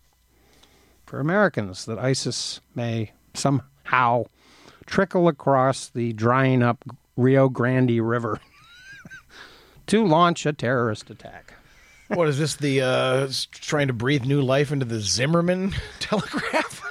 for 1.05 1.19
Americans, 1.19 1.85
that 1.85 1.99
ISIS 1.99 2.59
may 2.73 3.11
somehow 3.35 4.25
trickle 4.87 5.27
across 5.27 5.87
the 5.87 6.11
drying 6.13 6.63
up 6.63 6.83
Rio 7.17 7.49
Grande 7.49 8.01
River 8.01 8.41
to 9.85 10.03
launch 10.03 10.47
a 10.47 10.53
terrorist 10.53 11.11
attack. 11.11 11.53
what 12.07 12.27
is 12.27 12.39
this 12.39 12.55
the 12.55 12.81
uh, 12.81 13.29
trying 13.51 13.87
to 13.87 13.93
breathe 13.93 14.25
new 14.25 14.41
life 14.41 14.71
into 14.71 14.87
the 14.87 15.01
zimmerman 15.01 15.75
telegraph 15.99 16.81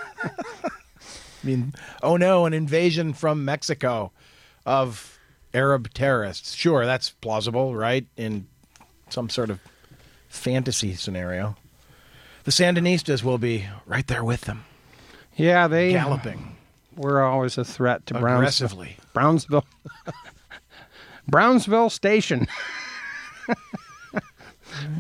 i 1.47 1.49
mean 1.49 1.73
oh 2.03 2.17
no 2.17 2.45
an 2.47 2.53
invasion 2.53 3.13
from 3.13 3.45
mexico 3.45 4.11
of 4.65 5.19
arab 5.55 5.93
terrorists 5.95 6.55
sure 6.55 6.85
that's 6.85 7.11
plausible 7.11 7.75
right 7.77 8.07
in 8.17 8.47
some 9.09 9.29
sort 9.31 9.49
of 9.49 9.61
fantasy 10.29 10.95
scenario 10.95 11.55
the 12.45 12.51
sandinistas 12.51 13.23
will 13.23 13.39
be 13.39 13.65
right 13.87 14.07
there 14.09 14.25
with 14.25 14.43
them 14.43 14.65
Yeah, 15.37 15.69
they 15.69 15.95
uh, 15.97 16.03
galloping 16.05 16.57
We're 16.97 17.23
always 17.23 17.57
a 17.59 17.65
threat 17.65 18.07
to 18.07 18.15
Brownsville. 18.15 18.37
aggressively 18.39 18.97
Brownsville. 19.13 19.65
Brownsville 21.29 21.91
Station. 21.91 22.47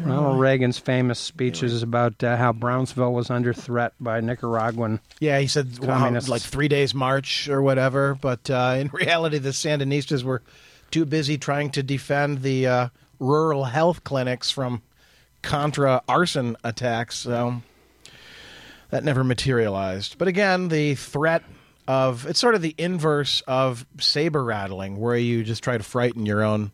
Ronald 0.04 0.38
Reagan's 0.38 0.78
famous 0.78 1.18
speeches 1.18 1.82
about 1.82 2.22
uh, 2.22 2.36
how 2.36 2.52
Brownsville 2.52 3.12
was 3.12 3.30
under 3.30 3.52
threat 3.52 3.92
by 4.00 4.20
Nicaraguan. 4.20 5.00
Yeah, 5.20 5.38
he 5.38 5.46
said 5.46 5.78
Communists. 5.82 6.30
like 6.30 6.42
three 6.42 6.68
days 6.68 6.94
march 6.94 7.48
or 7.48 7.62
whatever. 7.62 8.14
But 8.14 8.48
uh, 8.50 8.76
in 8.78 8.88
reality, 8.92 9.38
the 9.38 9.50
Sandinistas 9.50 10.22
were 10.22 10.42
too 10.90 11.04
busy 11.04 11.38
trying 11.38 11.70
to 11.70 11.82
defend 11.82 12.42
the 12.42 12.66
uh, 12.66 12.88
rural 13.18 13.64
health 13.64 14.04
clinics 14.04 14.50
from 14.50 14.82
Contra 15.42 16.02
arson 16.08 16.56
attacks. 16.64 17.16
So 17.16 17.62
that 18.90 19.04
never 19.04 19.24
materialized. 19.24 20.18
But 20.18 20.28
again, 20.28 20.68
the 20.68 20.94
threat 20.94 21.42
of 21.88 22.26
it's 22.26 22.40
sort 22.40 22.54
of 22.54 22.62
the 22.62 22.74
inverse 22.78 23.42
of 23.46 23.86
saber 23.98 24.42
rattling, 24.42 24.98
where 24.98 25.16
you 25.16 25.44
just 25.44 25.62
try 25.62 25.78
to 25.78 25.84
frighten 25.84 26.26
your 26.26 26.42
own 26.42 26.72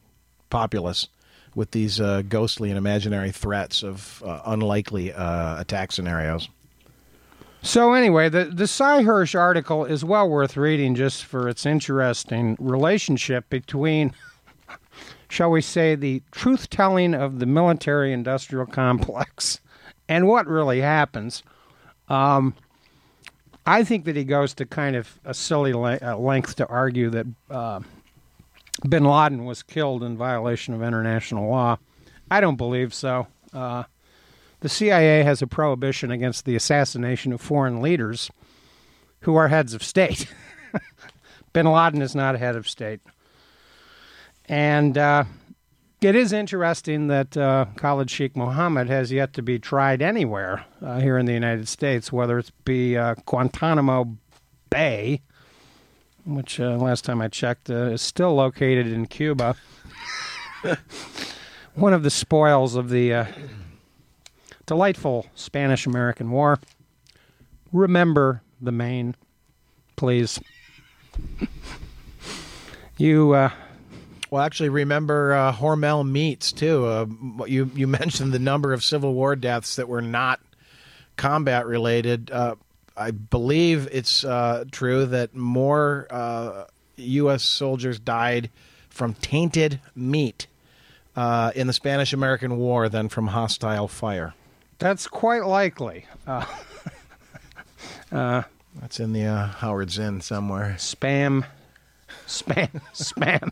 populace 0.51 1.09
with 1.55 1.73
these 1.73 2.01
uh, 2.01 2.23
ghostly 2.29 2.71
and 2.71 2.79
imaginary 2.79 3.31
threats 3.31 3.83
of 3.83 4.23
uh, 4.25 4.41
unlikely 4.47 5.13
uh, 5.13 5.61
attack 5.61 5.93
scenarios. 5.93 6.49
So 7.65 7.93
anyway, 7.93 8.29
the 8.29 8.47
the 8.47 8.67
Sy 8.67 9.05
Hersh 9.05 9.39
article 9.39 9.85
is 9.85 10.05
well 10.05 10.29
worth 10.29 10.57
reading 10.57 10.97
just 10.97 11.25
for 11.25 11.49
its 11.49 11.65
interesting 11.65 12.57
relationship 12.59 13.49
between, 13.51 14.13
shall 15.29 15.51
we 15.51 15.61
say, 15.61 15.95
the 15.95 16.23
truth 16.33 16.71
telling 16.71 17.15
of 17.15 17.39
the 17.39 17.47
military 17.47 18.13
industrial 18.13 18.67
complex 18.67 19.61
and 20.09 20.27
what 20.27 20.49
really 20.49 20.81
happens. 20.81 21.45
Um, 22.09 22.55
I 23.65 23.85
think 23.85 24.07
that 24.07 24.17
he 24.17 24.25
goes 24.25 24.55
to 24.55 24.67
kind 24.67 24.97
of 24.97 25.21
a 25.25 25.33
silly 25.33 25.73
le- 25.73 26.01
uh, 26.03 26.17
length 26.17 26.57
to 26.57 26.67
argue 26.67 27.11
that 27.11 27.27
uh, 27.49 27.81
Bin 28.89 29.05
Laden 29.05 29.45
was 29.45 29.63
killed 29.63 30.03
in 30.03 30.17
violation 30.17 30.75
of 30.75 30.83
international 30.83 31.49
law. 31.49 31.79
I 32.31 32.41
don't 32.41 32.57
believe 32.57 32.95
so. 32.95 33.27
Uh, 33.53 33.85
the 34.61 34.69
CIA 34.69 35.23
has 35.23 35.43
a 35.43 35.47
prohibition 35.47 36.11
against 36.11 36.45
the 36.45 36.57
assassination 36.57 37.33
of 37.33 37.41
foreign 37.41 37.83
leaders 37.83 38.31
who 39.21 39.35
are 39.35 39.49
heads 39.49 39.75
of 39.75 39.83
state. 39.83 40.33
Bin 41.53 41.67
Laden 41.67 42.01
is 42.01 42.15
not 42.15 42.35
a 42.35 42.39
head 42.39 42.57
of 42.57 42.69
state. 42.69 43.01
And 44.47 44.97
uh, 44.97 45.25
it 46.01 46.17
is 46.17 46.33
interesting 46.33 47.09
that 47.09 47.37
uh, 47.37 47.67
Khalid 47.77 48.11
Sheikh 48.11 48.37
Mohammed 48.37 48.89
has 48.89 49.13
yet 49.13 49.33
to 49.35 49.43
be 49.43 49.59
tried 49.59 50.03
anywhere 50.03 50.65
uh, 50.81 50.99
here 51.01 51.19
in 51.19 51.27
the 51.27 51.33
United 51.33 51.69
States, 51.69 52.13
whether 52.13 52.39
it 52.39 52.51
be 52.65 52.97
uh, 52.97 53.15
Guantanamo 53.27 54.17
Bay, 54.71 55.21
which 56.25 56.61
uh, 56.61 56.77
last 56.77 57.05
time 57.05 57.21
I 57.21 57.29
checked 57.29 57.71
uh, 57.71 57.91
is 57.91 58.03
still 58.03 58.35
located 58.35 58.87
in 58.87 59.07
Cuba. 59.07 59.57
One 61.75 61.93
of 61.93 62.03
the 62.03 62.11
spoils 62.11 62.77
of 62.77 62.91
the 62.91 63.15
uh, 63.15 63.25
delightful 64.67 65.27
Spanish 65.35 65.87
American 65.87 66.31
War. 66.31 66.59
Remember 67.73 68.43
the 68.61 68.73
Maine, 68.73 69.17
please. 69.97 70.39
you 72.99 73.33
uh, 73.33 73.51
Well, 74.31 74.43
actually, 74.43 74.69
remember 74.69 75.33
uh, 75.33 75.53
Hormel 75.53 76.09
Meats 76.09 76.53
too. 76.53 76.85
Uh, 76.85 77.07
you 77.47 77.71
you 77.75 77.87
mentioned 77.89 78.33
the 78.33 78.39
number 78.39 78.73
of 78.73 78.85
Civil 78.85 79.15
War 79.15 79.35
deaths 79.35 79.77
that 79.77 79.89
were 79.89 80.03
not 80.03 80.41
combat 81.17 81.67
related. 81.67 82.31
Uh, 82.97 83.01
I 83.01 83.11
believe 83.11 83.89
it's 83.93 84.25
uh, 84.25 84.65
true 84.71 85.07
that 85.07 85.35
more 85.35 86.07
uh, 86.11 86.65
U.S. 86.97 87.43
soldiers 87.43 87.99
died 87.99 88.51
from 88.89 89.15
tainted 89.15 89.81
meat 89.95 90.47
uh, 91.17 91.53
in 91.55 91.67
the 91.67 91.73
Spanish 91.73 92.13
American 92.13 92.57
War 92.59 92.89
than 92.89 93.09
from 93.09 93.29
hostile 93.29 93.89
fire. 93.89 94.35
that's 94.79 95.07
quite 95.07 95.45
likely. 95.45 96.07
Uh, 96.27 96.45
That's 98.81 99.01
in 99.01 99.13
the 99.13 99.27
uh, 99.27 99.47
Howard 99.49 99.91
Zinn 99.91 100.21
somewhere. 100.23 100.75
spam, 100.79 101.45
spam, 102.27 102.81
spam. 102.95 103.51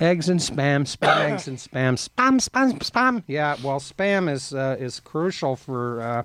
Eggs 0.00 0.28
and 0.28 0.38
spam, 0.38 0.82
spam, 0.84 1.16
eggs 1.32 1.48
and 1.48 1.56
spam, 1.58 1.94
spam, 1.94 2.38
spam, 2.40 2.78
spam. 2.78 3.22
Yeah, 3.26 3.56
well, 3.64 3.80
spam 3.80 4.30
is 4.30 4.54
uh, 4.54 4.76
is 4.78 5.00
crucial 5.00 5.56
for 5.56 6.00
uh, 6.00 6.22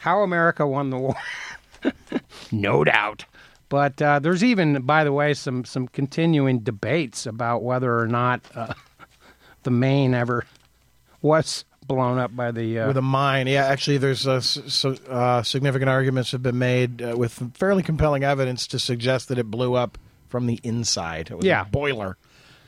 how 0.00 0.22
America 0.22 0.66
won 0.66 0.88
the 0.90 0.96
war, 0.98 1.14
no 2.52 2.84
doubt. 2.84 3.24
But 3.68 4.00
uh, 4.00 4.18
there's 4.18 4.44
even, 4.44 4.82
by 4.82 5.04
the 5.04 5.12
way, 5.12 5.34
some 5.34 5.64
some 5.64 5.88
continuing 5.88 6.60
debates 6.60 7.26
about 7.26 7.62
whether 7.62 7.98
or 7.98 8.06
not 8.06 8.40
uh, 8.54 8.74
the 9.64 9.70
Maine 9.70 10.14
ever 10.14 10.44
was 11.22 11.64
blown 11.86 12.18
up 12.18 12.34
by 12.36 12.50
the. 12.50 12.80
Uh, 12.80 12.86
with 12.88 12.96
a 12.96 13.02
mine. 13.02 13.46
Yeah, 13.46 13.64
actually, 13.66 13.98
there's 13.98 14.26
uh, 14.26 14.40
so, 14.40 14.92
uh, 15.08 15.42
significant 15.42 15.88
arguments 15.88 16.30
have 16.32 16.42
been 16.42 16.58
made 16.58 17.02
uh, 17.02 17.16
with 17.16 17.56
fairly 17.56 17.82
compelling 17.82 18.22
evidence 18.22 18.66
to 18.68 18.78
suggest 18.78 19.28
that 19.28 19.38
it 19.38 19.50
blew 19.50 19.74
up 19.74 19.98
from 20.28 20.46
the 20.46 20.60
inside. 20.62 21.30
It 21.30 21.36
was 21.36 21.44
Yeah. 21.46 21.62
a 21.62 21.64
boiler 21.64 22.16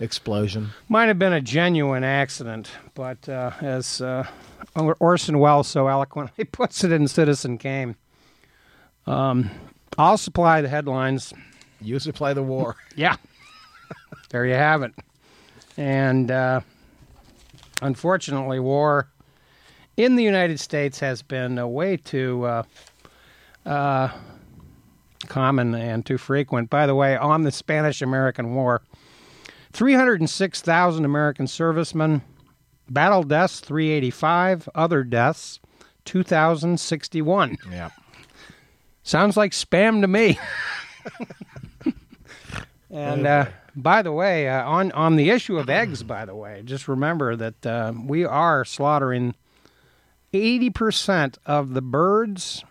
explosion. 0.01 0.71
Might 0.89 1.07
have 1.09 1.19
been 1.19 1.33
a 1.33 1.41
genuine 1.41 2.05
accident, 2.05 2.71
but 2.95 3.29
uh, 3.29 3.51
as 3.61 4.01
uh, 4.01 4.27
Orson 4.99 5.39
Welles 5.39 5.69
so 5.69 5.89
eloquently 5.89 6.45
puts 6.53 6.85
it 6.85 6.93
in 6.93 7.07
Citizen 7.09 7.59
Kane, 7.59 7.97
um, 9.07 9.51
I'll 9.99 10.19
supply 10.19 10.61
the 10.61 10.69
headlines. 10.69 11.33
You 11.81 11.99
supply 11.99 12.33
the 12.35 12.43
war. 12.43 12.77
Yeah, 12.97 13.17
there 14.31 14.47
you 14.47 14.55
have 14.55 14.83
it. 14.83 14.93
And 15.77 16.31
uh, 16.31 16.61
unfortunately, 17.83 18.59
war 18.59 19.09
in 19.99 20.17
the 20.17 20.23
United 20.23 20.59
States 20.61 20.99
has 21.01 21.21
been 21.21 21.59
uh, 21.59 21.67
way 21.67 21.99
too 21.99 22.45
uh, 22.45 22.63
uh, 23.67 24.09
common 25.29 25.75
and 25.75 26.07
too 26.07 26.17
frequent. 26.17 26.71
By 26.71 26.87
the 26.87 26.95
way, 26.95 27.17
on 27.17 27.43
the 27.43 27.53
Spanish 27.53 28.01
American 28.01 28.55
War, 28.55 28.81
306,000 29.73 31.05
American 31.05 31.47
servicemen, 31.47 32.23
battle 32.89 33.23
deaths 33.25 33.61
385, 33.61 34.71
other 34.75 35.05
deaths 35.05 35.61
2,061. 36.07 37.59
yeah. 37.71 37.91
Sounds 39.07 39.37
like 39.37 39.53
spam 39.53 40.01
to 40.01 40.09
me. 40.09 40.37
and 42.91 43.25
uh, 43.25 43.47
by 43.77 44.03
the 44.03 44.11
way, 44.11 44.49
uh, 44.49 44.69
on 44.69 44.91
on 44.91 45.15
the 45.15 45.31
issue 45.31 45.59
of 45.59 45.71
eggs, 45.71 46.03
by 46.03 46.25
the 46.25 46.35
way, 46.35 46.63
just 46.65 46.89
remember 46.89 47.37
that 47.37 47.65
uh, 47.65 47.93
we 48.05 48.25
are 48.25 48.65
slaughtering 48.65 49.37
eighty 50.33 50.71
percent 50.71 51.39
of 51.47 51.73
the 51.73 51.83
birds 51.83 52.65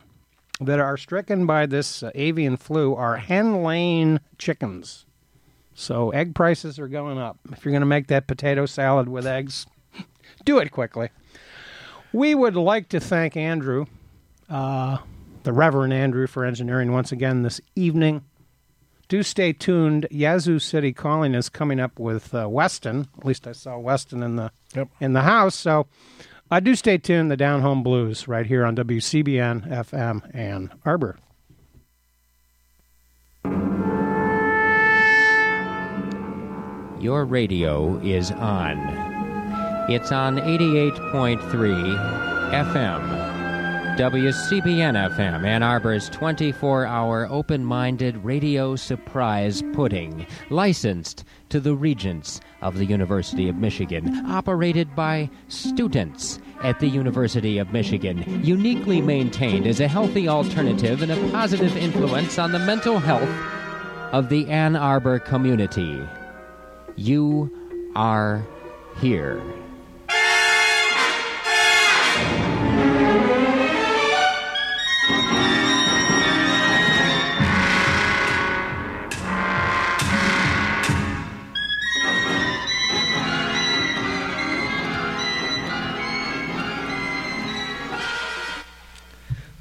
that 0.59 0.77
are 0.77 0.97
stricken 0.97 1.45
by 1.45 1.67
this 1.67 2.03
uh, 2.03 2.11
avian 2.15 2.57
flu 2.57 2.93
are 2.93 3.15
hen 3.15 3.63
laying 3.63 4.19
chickens. 4.37 5.05
So 5.73 6.09
egg 6.09 6.35
prices 6.35 6.77
are 6.79 6.89
going 6.89 7.17
up. 7.17 7.39
If 7.53 7.63
you're 7.63 7.71
going 7.71 7.79
to 7.79 7.85
make 7.85 8.07
that 8.07 8.27
potato 8.27 8.65
salad 8.65 9.07
with 9.07 9.25
eggs, 9.25 9.67
do 10.43 10.57
it 10.57 10.73
quickly. 10.73 11.11
We 12.11 12.35
would 12.35 12.57
like 12.57 12.89
to 12.89 12.99
thank 12.99 13.37
Andrew 13.37 13.85
uh, 14.49 14.97
the 15.45 15.53
Reverend 15.53 15.93
Andrew 15.93 16.27
for 16.27 16.43
engineering 16.43 16.91
once 16.91 17.11
again 17.11 17.43
this 17.43 17.61
evening. 17.75 18.23
Do 19.07 19.21
stay 19.23 19.53
tuned. 19.53 20.07
Yazoo 20.09 20.57
City 20.59 20.91
Calling 20.91 21.35
is 21.35 21.47
coming 21.49 21.79
up 21.79 21.99
with 21.99 22.33
uh, 22.33 22.49
Weston. 22.49 23.07
At 23.19 23.25
least 23.25 23.47
I 23.47 23.51
saw 23.53 23.77
Weston 23.77 24.21
in 24.23 24.35
the 24.35 24.51
Yep. 24.75 24.89
in 24.99 25.13
the 25.13 25.21
house. 25.21 25.55
So 25.55 25.85
I 26.51 26.59
do 26.59 26.75
stay 26.75 26.97
tuned. 26.97 27.29
The 27.31 27.37
Down 27.37 27.61
Home 27.61 27.83
Blues 27.83 28.27
right 28.27 28.45
here 28.47 28.65
on 28.65 28.75
WCBN 28.75 29.69
FM 29.69 30.35
Ann 30.35 30.71
Arbor. 30.83 31.17
Your 36.99 37.25
radio 37.25 37.97
is 37.99 38.31
on. 38.31 38.77
It's 39.89 40.11
on 40.11 40.37
88.3 40.37 41.37
FM. 42.51 43.24
WCBN 43.95 45.09
FM, 45.15 45.45
Ann 45.45 45.63
Arbor's 45.63 46.09
24 46.09 46.85
hour 46.85 47.27
open 47.31 47.63
minded 47.63 48.21
radio 48.25 48.75
surprise 48.75 49.63
pudding, 49.71 50.27
licensed 50.49 51.23
to 51.47 51.61
the 51.61 51.73
Regents 51.73 52.41
of 52.61 52.77
the 52.77 52.83
University 52.83 53.47
of 53.47 53.55
Michigan, 53.55 54.25
operated 54.29 54.93
by 54.97 55.29
students 55.47 56.39
at 56.61 56.81
the 56.81 56.89
University 56.89 57.57
of 57.57 57.71
Michigan, 57.71 58.43
uniquely 58.43 58.99
maintained 58.99 59.65
as 59.65 59.79
a 59.79 59.87
healthy 59.87 60.27
alternative 60.27 61.01
and 61.01 61.13
a 61.13 61.31
positive 61.31 61.77
influence 61.77 62.37
on 62.37 62.51
the 62.51 62.59
mental 62.59 62.99
health 62.99 63.29
of 64.13 64.27
the 64.27 64.45
Ann 64.49 64.75
Arbor 64.75 65.19
community. 65.19 66.05
You 66.97 67.49
are 67.95 68.45
here. 68.99 69.41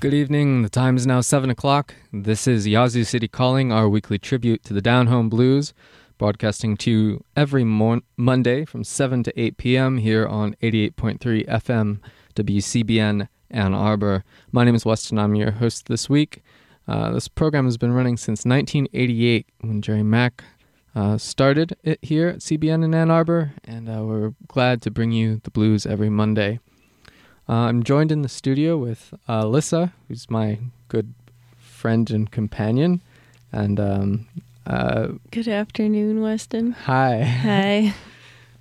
Good 0.05 0.13
evening. 0.13 0.61
The 0.61 0.69
time 0.69 0.99
is 0.99 1.07
now 1.07 1.23
7 1.23 1.49
o'clock. 1.49 1.95
This 2.13 2.47
is 2.47 2.67
Yazoo 2.67 3.05
City 3.05 3.27
Calling, 3.27 3.73
our 3.73 3.89
weekly 3.89 4.19
tribute 4.19 4.63
to 4.65 4.75
the 4.75 4.83
Down 4.83 5.07
Home 5.07 5.31
Blues. 5.31 5.73
broadcasting 6.19 6.77
to 6.77 6.91
you 6.91 7.25
every 7.35 7.65
mon- 7.65 8.03
Monday 8.15 8.67
from 8.67 8.85
7 8.85 9.23
to 9.23 9.41
8 9.41 9.57
p.m. 9.57 9.97
here 9.97 10.27
on 10.27 10.57
88.3 10.61 11.49
FM 11.49 12.01
WCBN 12.35 13.29
Ann 13.51 13.73
Arbor. 13.73 14.25
My 14.53 14.63
name 14.63 14.75
is 14.75 14.85
Weston. 14.85 15.19
I'm 15.19 15.35
your 15.37 15.53
host 15.53 15.87
this 15.87 16.11
week. 16.11 16.43
Uh, 16.87 17.13
this 17.13 17.27
program 17.27 17.65
has 17.65 17.79
been 17.79 17.95
running 17.95 18.19
since 18.19 18.45
1988 18.45 19.47
when 19.63 19.81
Jerry 19.81 20.03
Mack 20.03 20.45
uh, 20.95 21.17
started 21.17 21.79
it 21.83 21.99
here 22.03 22.29
at 22.29 22.41
CBN 22.41 22.85
in 22.85 22.95
Ann 22.95 23.11
Arbor, 23.11 23.55
and 23.65 23.89
uh, 23.89 24.05
we're 24.05 24.35
glad 24.49 24.83
to 24.83 24.91
bring 24.91 25.13
you 25.13 25.41
the 25.45 25.51
blues 25.51 25.87
every 25.87 26.11
Monday. 26.11 26.61
Uh, 27.49 27.53
I'm 27.53 27.83
joined 27.83 28.11
in 28.11 28.23
the 28.23 28.29
studio 28.29 28.77
with 28.79 29.13
uh, 29.29 29.45
Alyssa, 29.45 29.93
who's 30.09 30.31
my 30.31 30.59
good 30.89 31.13
friend 31.59 32.11
and 32.11 32.31
companion, 32.31 33.03
and 33.53 33.79
um, 33.79 34.27
uh, 34.67 35.09
Good 35.31 35.49
afternoon, 35.49 36.21
Weston. 36.23 36.73
hi. 36.73 37.23
Hi. 37.23 37.95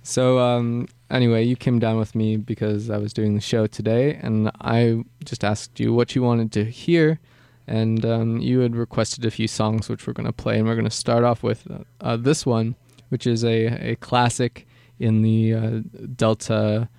So, 0.06 0.38
um, 0.38 0.86
anyway, 1.08 1.44
you 1.44 1.56
came 1.56 1.78
down 1.78 1.96
with 1.96 2.14
me 2.14 2.36
because 2.36 2.90
I 2.90 2.98
was 2.98 3.14
doing 3.14 3.34
the 3.34 3.40
show 3.40 3.66
today, 3.66 4.20
and 4.22 4.50
I 4.60 5.02
just 5.24 5.42
asked 5.42 5.80
you 5.80 5.94
what 5.94 6.14
you 6.14 6.22
wanted 6.22 6.52
to 6.52 6.64
hear, 6.66 7.20
and 7.66 8.04
um, 8.04 8.36
you 8.36 8.58
had 8.60 8.76
requested 8.76 9.24
a 9.24 9.30
few 9.30 9.48
songs 9.48 9.88
which 9.88 10.06
we're 10.06 10.12
going 10.12 10.26
to 10.26 10.32
play, 10.32 10.58
and 10.58 10.68
we're 10.68 10.74
going 10.74 10.84
to 10.84 10.90
start 10.90 11.24
off 11.24 11.42
with 11.42 11.66
uh, 12.02 12.18
this 12.18 12.44
one, 12.44 12.74
which 13.08 13.26
is 13.26 13.46
a, 13.46 13.92
a 13.92 13.96
classic 13.96 14.66
in 14.98 15.22
the 15.22 15.54
uh, 15.54 15.80
Delta 16.14 16.90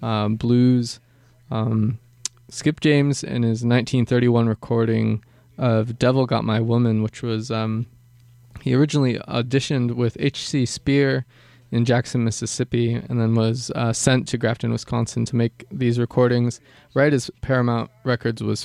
um, 0.00 0.36
blues. 0.36 1.00
Um, 1.54 2.00
Skip 2.48 2.80
James 2.80 3.22
in 3.22 3.44
his 3.44 3.64
1931 3.64 4.48
recording 4.48 5.24
of 5.56 5.98
"Devil 6.00 6.26
Got 6.26 6.44
My 6.44 6.60
Woman," 6.60 7.02
which 7.02 7.22
was 7.22 7.50
um, 7.52 7.86
he 8.62 8.74
originally 8.74 9.18
auditioned 9.28 9.94
with 9.94 10.16
H.C. 10.18 10.64
Speir 10.64 11.24
in 11.70 11.84
Jackson, 11.84 12.24
Mississippi, 12.24 12.94
and 12.94 13.20
then 13.20 13.36
was 13.36 13.70
uh, 13.76 13.92
sent 13.92 14.26
to 14.28 14.38
Grafton, 14.38 14.72
Wisconsin 14.72 15.24
to 15.26 15.36
make 15.36 15.64
these 15.70 15.98
recordings 15.98 16.60
right 16.92 17.12
as 17.12 17.30
Paramount 17.40 17.90
Records 18.04 18.42
was 18.42 18.60